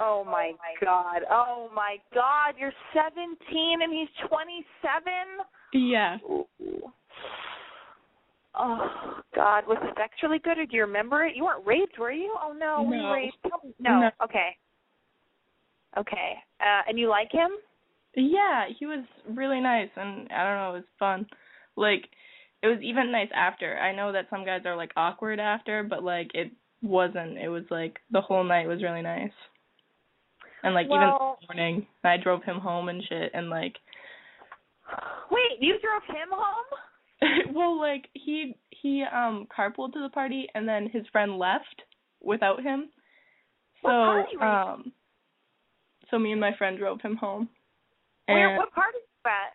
[0.00, 0.52] Oh my
[0.82, 1.22] god.
[1.30, 2.54] Oh my god.
[2.58, 4.64] You're 17 and he's 27.
[5.74, 6.16] Yeah.
[8.56, 11.34] Oh God, was the sex really good, or do you remember it?
[11.34, 12.34] You weren't raped, were you?
[12.40, 13.12] Oh no, No.
[13.12, 13.36] raped?
[13.80, 14.00] No.
[14.00, 14.10] No.
[14.22, 14.56] Okay.
[15.98, 16.34] Okay.
[16.60, 17.50] Uh, and you like him?
[18.16, 21.26] Yeah, he was really nice and I don't know, it was fun.
[21.76, 22.04] Like
[22.64, 23.78] it was even nice after.
[23.78, 26.50] I know that some guys are like awkward after, but like it
[26.82, 27.36] wasn't.
[27.38, 29.32] It was like the whole night was really nice.
[30.62, 33.74] And like Well- even morning, I drove him home and shit and like
[35.30, 37.54] Wait, you drove him home?
[37.54, 41.82] well, like he he um carpooled to the party and then his friend left
[42.22, 42.90] without him.
[43.82, 44.92] So What party were you- um
[46.10, 47.48] so me and my friend drove him home.
[48.26, 48.48] Where?
[48.48, 49.50] And What party were that?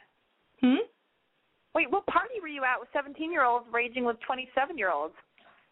[0.62, 0.84] hmm?
[1.76, 5.14] Wait, what party were you at with 17-year-olds raging with 27-year-olds?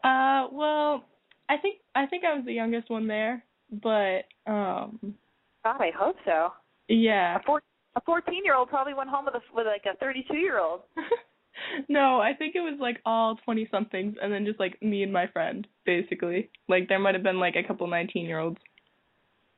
[0.04, 1.04] Uh well,
[1.50, 5.16] I think I think I was the youngest one there, but um
[5.64, 6.54] God, I hope so.
[6.88, 7.38] yeah.
[7.38, 7.62] A four
[7.96, 10.82] a 14-year-old probably went home with a with like a 32-year-old.
[11.90, 15.12] no, I think it was like all 20 somethings and then just like me and
[15.12, 16.50] my friend basically.
[16.70, 18.60] Like there might have been like a couple 19-year-olds.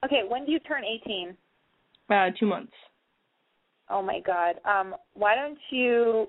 [0.05, 1.35] Okay, when do you turn 18?
[2.09, 2.71] Uh 2 months.
[3.89, 4.55] Oh my God.
[4.65, 6.27] Um, why don't you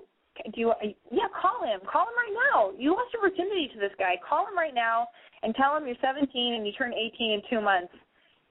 [0.53, 0.73] do you?
[1.11, 1.79] Yeah, call him.
[1.91, 2.71] Call him right now.
[2.77, 4.15] You lost your virginity to this guy.
[4.27, 5.07] Call him right now
[5.43, 7.93] and tell him you're 17 and you turn 18 in two months,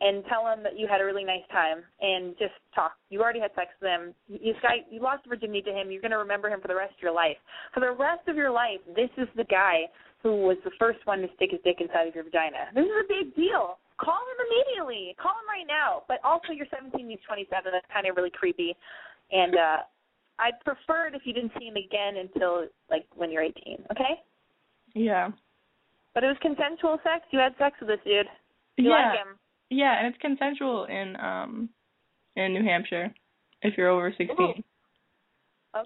[0.00, 2.92] and tell him that you had a really nice time and just talk.
[3.10, 4.14] You already had sex with him.
[4.28, 5.90] This guy, you lost your virginity to him.
[5.90, 7.36] You're gonna remember him for the rest of your life.
[7.74, 9.84] For the rest of your life, this is the guy
[10.22, 12.72] who was the first one to stick his dick inside of your vagina.
[12.74, 13.78] This is a big deal.
[14.00, 15.14] Call him immediately.
[15.20, 16.02] Call him right now.
[16.08, 17.68] But also, you're 17, he's 27.
[17.68, 18.74] That's kind of really creepy.
[19.30, 19.76] And uh
[20.40, 23.84] I'd prefer it if you didn't see him again until like when you're 18.
[23.92, 24.16] Okay?
[24.94, 25.30] Yeah.
[26.14, 27.28] But it was consensual sex.
[27.30, 28.26] You had sex with this dude.
[28.76, 28.96] You yeah.
[28.96, 29.38] like him.
[29.68, 31.68] Yeah, and it's consensual in um
[32.36, 33.12] in New Hampshire
[33.62, 34.32] if you're over 16.
[34.32, 34.62] Okay.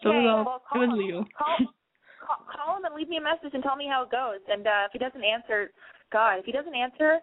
[0.03, 1.25] So it was, all, well, it was legal.
[1.37, 1.57] Call,
[2.25, 4.41] call, call him and leave me a message and tell me how it goes.
[4.49, 5.73] And uh if he doesn't answer,
[6.13, 7.19] God, if he doesn't answer,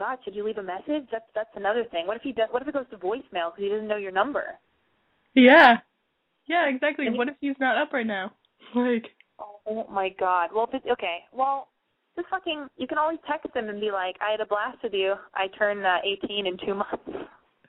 [0.00, 1.06] God, should you leave a message?
[1.12, 2.06] That's that's another thing.
[2.06, 2.48] What if he does?
[2.50, 4.58] What if it goes to voicemail because he doesn't know your number?
[5.34, 5.76] yeah.
[6.46, 7.06] Yeah, exactly.
[7.06, 8.32] And he- What if he's not up right now?
[8.74, 9.06] Like
[9.38, 10.50] Oh my God.
[10.54, 11.18] Well, if okay.
[11.32, 11.68] Well,
[12.16, 12.66] just fucking.
[12.76, 15.14] You can always text him and be like, "I had a blast with you.
[15.34, 17.10] I turn uh, 18 in two months."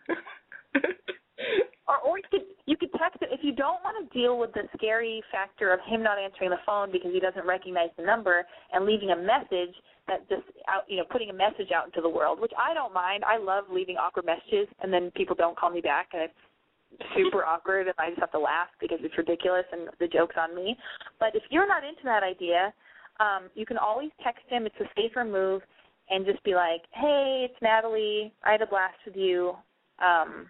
[1.91, 4.53] Or or you could you could text it if you don't want to deal with
[4.53, 8.45] the scary factor of him not answering the phone because he doesn't recognize the number
[8.71, 9.75] and leaving a message
[10.07, 12.93] that just out you know putting a message out into the world, which I don't
[12.93, 13.25] mind.
[13.27, 17.43] I love leaving awkward messages and then people don't call me back and it's super
[17.51, 20.77] awkward and I just have to laugh because it's ridiculous and the joke's on me.
[21.19, 22.71] But if you're not into that idea,
[23.19, 24.65] um, you can always text him.
[24.65, 25.61] It's a safer move
[26.09, 28.33] and just be like, "Hey, it's Natalie.
[28.43, 29.57] I had a blast with you.
[29.99, 30.47] Um,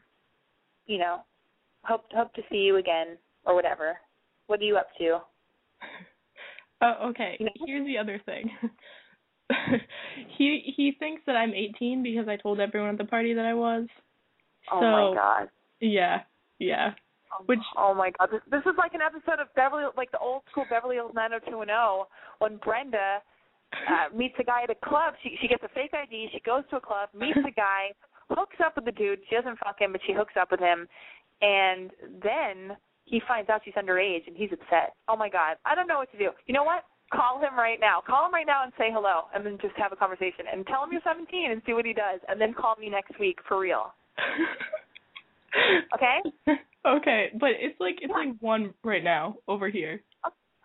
[0.85, 1.21] you know,
[1.83, 3.97] hope hope to see you again or whatever.
[4.47, 5.19] What are you up to?"
[6.83, 7.37] Oh, okay.
[7.63, 8.49] Here's the other thing.
[10.37, 13.53] he he thinks that I'm 18 because I told everyone at the party that I
[13.53, 13.87] was.
[14.71, 15.49] Oh so, my god.
[15.79, 16.21] Yeah,
[16.59, 16.91] yeah.
[17.45, 20.43] Which oh my god, this, this is like an episode of Beverly, like the old
[20.51, 22.05] school Beverly Hills 90210
[22.39, 23.21] when Brenda
[23.73, 25.13] uh, meets a guy at a club.
[25.23, 26.29] She she gets a fake ID.
[26.33, 27.93] She goes to a club, meets a guy,
[28.29, 29.19] hooks up with the dude.
[29.29, 30.87] She doesn't fuck him, but she hooks up with him,
[31.41, 31.91] and
[32.23, 34.93] then he finds out she's underage, and he's upset.
[35.07, 36.29] Oh my god, I don't know what to do.
[36.47, 36.83] You know what?
[37.11, 38.01] Call him right now.
[38.05, 40.83] Call him right now and say hello, and then just have a conversation and tell
[40.83, 43.59] him you're 17 and see what he does, and then call me next week for
[43.59, 43.93] real.
[45.95, 46.17] okay.
[46.85, 50.01] okay, but it's like it's like one right now over here.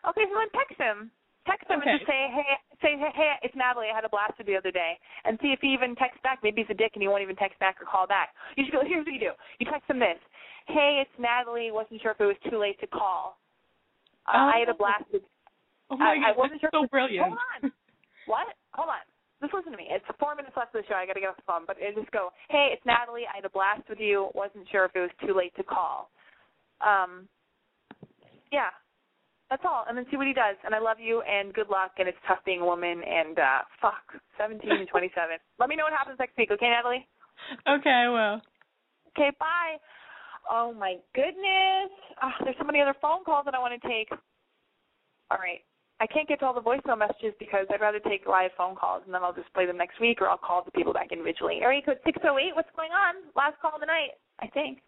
[0.06, 1.10] Okay, so then text him.
[1.50, 1.90] Text him Okay.
[1.90, 2.50] and just say, hey,
[2.82, 3.86] say, hey, hey, it's Natalie.
[3.90, 6.18] I had a blast with you the other day, and see if he even texts
[6.22, 6.38] back.
[6.42, 8.30] Maybe he's a dick and he won't even text back or call back.
[8.56, 8.82] You should go.
[8.86, 9.34] Here's what you do.
[9.58, 10.18] You text him this.
[10.66, 11.70] Hey, it's Natalie.
[11.70, 13.38] Wasn't sure if it was too late to call.
[14.26, 14.76] Uh, I had a Oh.
[14.76, 15.22] blast with.
[15.90, 16.70] Oh my I, I god, wasn't sure.
[16.72, 17.24] so brilliant.
[17.26, 17.72] Hold on.
[18.26, 18.48] What?
[18.74, 19.04] Hold on.
[19.40, 19.86] Just listen to me.
[19.90, 20.94] It's four minutes left of the show.
[20.96, 21.62] I got to get off the phone.
[21.66, 23.22] But it just go, hey, it's Natalie.
[23.30, 24.30] I had a blast with you.
[24.34, 26.10] Wasn't sure if it was too late to call.
[26.80, 27.28] Um,
[28.50, 28.74] yeah,
[29.50, 29.84] that's all.
[29.88, 30.56] And then see what he does.
[30.64, 31.92] And I love you and good luck.
[31.98, 33.02] And it's tough being a woman.
[33.06, 34.02] And uh, fuck,
[34.38, 35.38] 17 and 27.
[35.60, 37.06] Let me know what happens next week, okay, Natalie?
[37.68, 38.40] Okay, I will.
[39.14, 39.76] Okay, bye.
[40.50, 41.90] Oh my goodness.
[42.22, 44.10] Oh, there's so many other phone calls that I want to take.
[45.30, 45.60] All right.
[45.98, 49.02] I can't get to all the voicemail messages because I'd rather take live phone calls
[49.06, 51.60] and then I'll just play them next week or I'll call the people back individually.
[51.62, 53.32] Area code 608, what's going on?
[53.34, 54.84] Last call of the night, I think.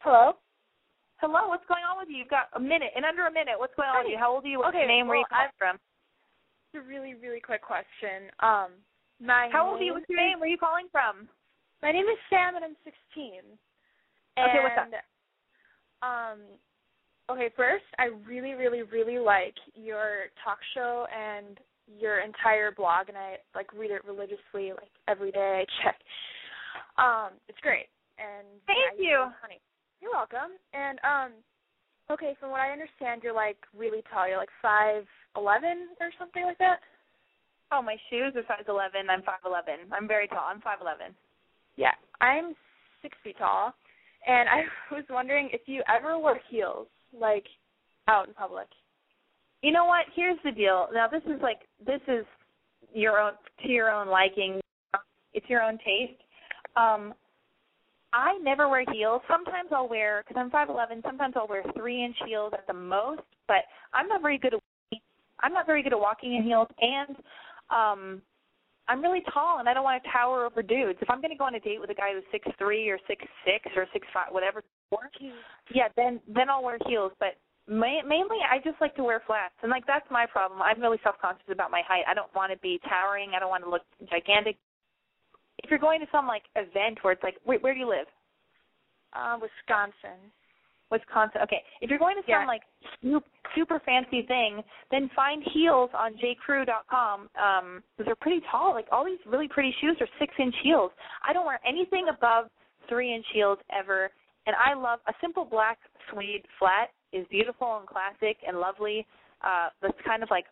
[0.00, 0.34] Hello?
[1.22, 2.18] Hello, what's going on with you?
[2.18, 3.54] You've got a minute, in under a minute.
[3.54, 4.18] What's going on with you?
[4.18, 4.58] How old are you?
[4.58, 5.06] What's Okay, your name?
[5.06, 5.78] Where are you calling from?
[5.78, 8.26] It's a really, really quick question.
[8.42, 8.74] Um,
[9.22, 9.94] my How old are you?
[9.94, 10.42] What's your name?
[10.42, 11.30] Where are you calling from?
[11.78, 13.38] My name is Sam, and I'm 16.
[14.38, 14.86] Okay, what's up?
[14.86, 14.94] And,
[16.02, 16.38] Um,
[17.30, 23.18] okay, first, I really, really, really like your talk show and your entire blog, and
[23.18, 25.62] I like read it religiously, like every day.
[25.62, 26.00] I check.
[26.96, 29.08] Um, it's great, and Thank yeah, you.
[29.10, 29.60] You're, funny.
[30.00, 30.56] you're welcome.
[30.72, 31.32] And um,
[32.10, 34.26] okay, from what I understand, you're like really tall.
[34.26, 35.04] You're like five
[35.36, 36.80] eleven or something like that.
[37.72, 39.08] Oh, my shoes are size 11.
[39.08, 39.88] I'm 5'11.
[39.96, 40.44] I'm very tall.
[40.44, 41.16] I'm 5'11.
[41.76, 42.54] Yeah, I'm
[43.00, 43.72] six feet tall,
[44.26, 44.62] and I
[44.94, 46.86] was wondering if you ever wear heels,
[47.18, 47.44] like
[48.08, 48.66] out in public.
[49.62, 50.06] You know what?
[50.14, 50.88] Here's the deal.
[50.92, 52.24] Now this is like this is
[52.92, 54.60] your own to your own liking.
[55.34, 56.20] It's your own taste.
[56.76, 57.14] Um,
[58.12, 59.22] I never wear heels.
[59.28, 61.00] Sometimes I'll wear because I'm five eleven.
[61.04, 63.22] Sometimes I'll wear three inch heels at the most.
[63.46, 63.64] But
[63.94, 64.60] I'm not very good at
[65.42, 67.16] I'm not very good at walking in heels, and
[67.70, 68.22] um,
[68.88, 70.98] I'm really tall, and I don't want to tower over dudes.
[71.00, 72.98] If I'm going to go on a date with a guy who's six three or
[73.06, 74.62] six six or six five, whatever,
[75.72, 77.12] yeah, then then I'll wear heels.
[77.20, 80.60] But ma- mainly, I just like to wear flats, and like that's my problem.
[80.62, 82.04] I'm really self conscious about my height.
[82.08, 83.32] I don't want to be towering.
[83.36, 84.56] I don't want to look gigantic.
[85.62, 88.06] If you're going to some like event where it's like, where, where do you live?
[89.12, 90.18] Uh, Wisconsin.
[90.92, 91.40] Wisconsin.
[91.42, 91.64] Okay.
[91.80, 92.46] If you're going to some Yeah.
[92.46, 92.62] like
[93.00, 97.30] super, super fancy thing, then find heels on jcrew.com.
[97.34, 98.74] Um, because they're pretty tall.
[98.74, 100.92] Like all these really pretty shoes are six inch heels.
[101.26, 102.46] I don't wear anything above
[102.88, 104.10] three inch heels ever.
[104.46, 105.78] And I love a simple black
[106.10, 109.06] suede flat is beautiful and classic and lovely.
[109.40, 110.46] Uh, that's kind of like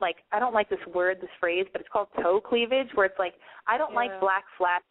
[0.00, 3.18] like I don't like this word, this phrase, but it's called toe cleavage, where it's
[3.18, 3.34] like
[3.66, 4.84] I don't like black flats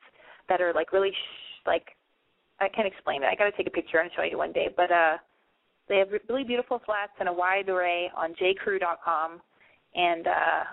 [0.49, 1.87] that are like really sh- like
[2.64, 3.28] I can't explain it.
[3.28, 4.70] I got to take a picture and show you one day.
[4.76, 5.18] But uh,
[5.89, 9.41] they have really beautiful flats and a wide array on jcrew.com,
[9.95, 10.64] and uh,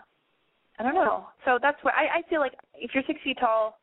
[0.78, 1.26] I don't know.
[1.44, 2.52] So that's what I, I feel like.
[2.74, 3.78] If you're six feet tall,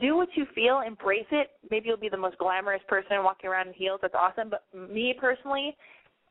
[0.00, 1.50] do what you feel, embrace it.
[1.70, 4.00] Maybe you'll be the most glamorous person walking around in heels.
[4.02, 4.50] That's awesome.
[4.50, 5.76] But me personally,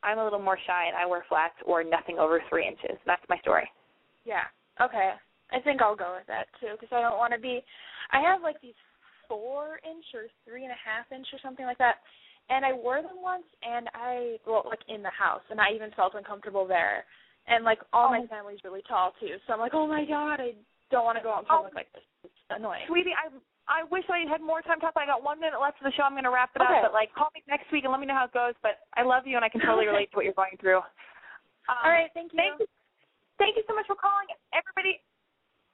[0.04, 2.98] I'm a little more shy, and I wear flats or nothing over three inches.
[3.06, 3.70] That's my story.
[4.26, 4.44] Yeah.
[4.82, 5.12] Okay.
[5.52, 7.62] I think I'll go with that too because I don't want to be.
[8.12, 8.78] I have like these
[9.28, 12.02] four inch or three and a half inch or something like that,
[12.50, 15.92] and I wore them once, and I well like in the house, and I even
[15.96, 17.06] felt uncomfortable there,
[17.48, 18.28] and like all my Oh.
[18.28, 20.54] family's really tall too, so I'm like, oh my god, I
[20.92, 22.04] don't want to go out in public like this.
[22.24, 22.86] It's annoying.
[22.88, 23.34] Sweetie, I
[23.66, 24.94] I wish I had more time to talk.
[24.94, 26.06] I got one minute left of the show.
[26.06, 26.70] I'm going to wrap it Okay.
[26.86, 26.86] up.
[26.86, 28.54] But like, call me next week and let me know how it goes.
[28.62, 30.86] But I love you, and I can totally relate to what you're going through.
[31.66, 32.38] Um, All right, thank you.
[32.38, 32.70] Thank you.
[33.42, 35.02] Thank you so much for calling, everybody.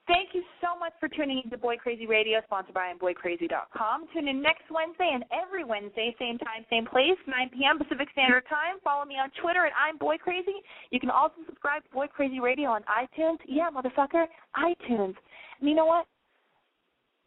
[0.08, 4.06] Thank you so much for tuning in to Boy Crazy Radio, sponsored by BoyCrazy.com.
[4.12, 7.78] Tune in next Wednesday and every Wednesday, same time, same place, 9 p.m.
[7.78, 8.82] Pacific Standard Time.
[8.82, 10.58] Follow me on Twitter at I'm Boy Crazy.
[10.90, 13.38] You can also subscribe to Boy Crazy Radio on iTunes.
[13.46, 14.26] Yeah, motherfucker,
[14.58, 15.14] iTunes.
[15.60, 16.06] And you know what?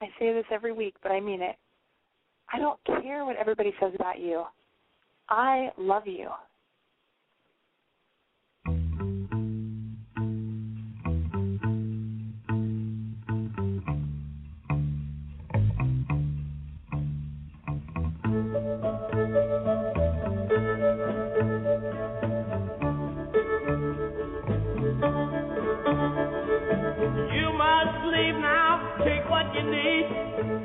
[0.01, 1.55] I say this every week, but I mean it.
[2.51, 4.43] I don't care what everybody says about you.
[5.29, 6.13] I love you.
[6.13, 6.29] You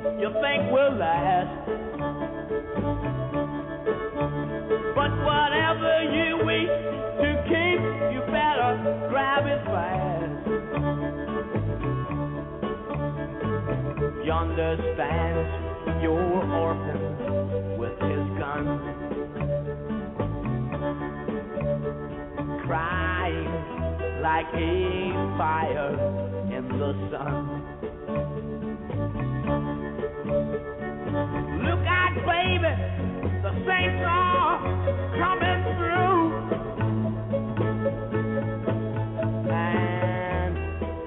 [0.01, 1.67] You think will last.
[4.95, 6.73] But whatever you wish
[7.21, 7.81] to keep,
[8.11, 8.71] you better
[9.09, 10.45] grab it fast.
[14.25, 15.49] Yonder stands
[16.01, 17.01] your orphan
[17.77, 18.65] with his gun,
[22.65, 23.51] crying
[24.21, 25.93] like a fire
[26.51, 27.41] in the sun.
[32.25, 32.73] Baby,
[33.43, 34.59] the saints are
[35.19, 36.23] coming through.
[39.51, 40.57] And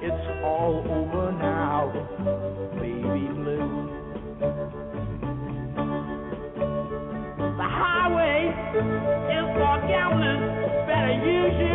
[0.03, 1.91] it's all over now,
[2.79, 3.27] baby.
[7.39, 8.51] The highway
[9.35, 10.43] is for gamblers,
[10.87, 11.74] better use your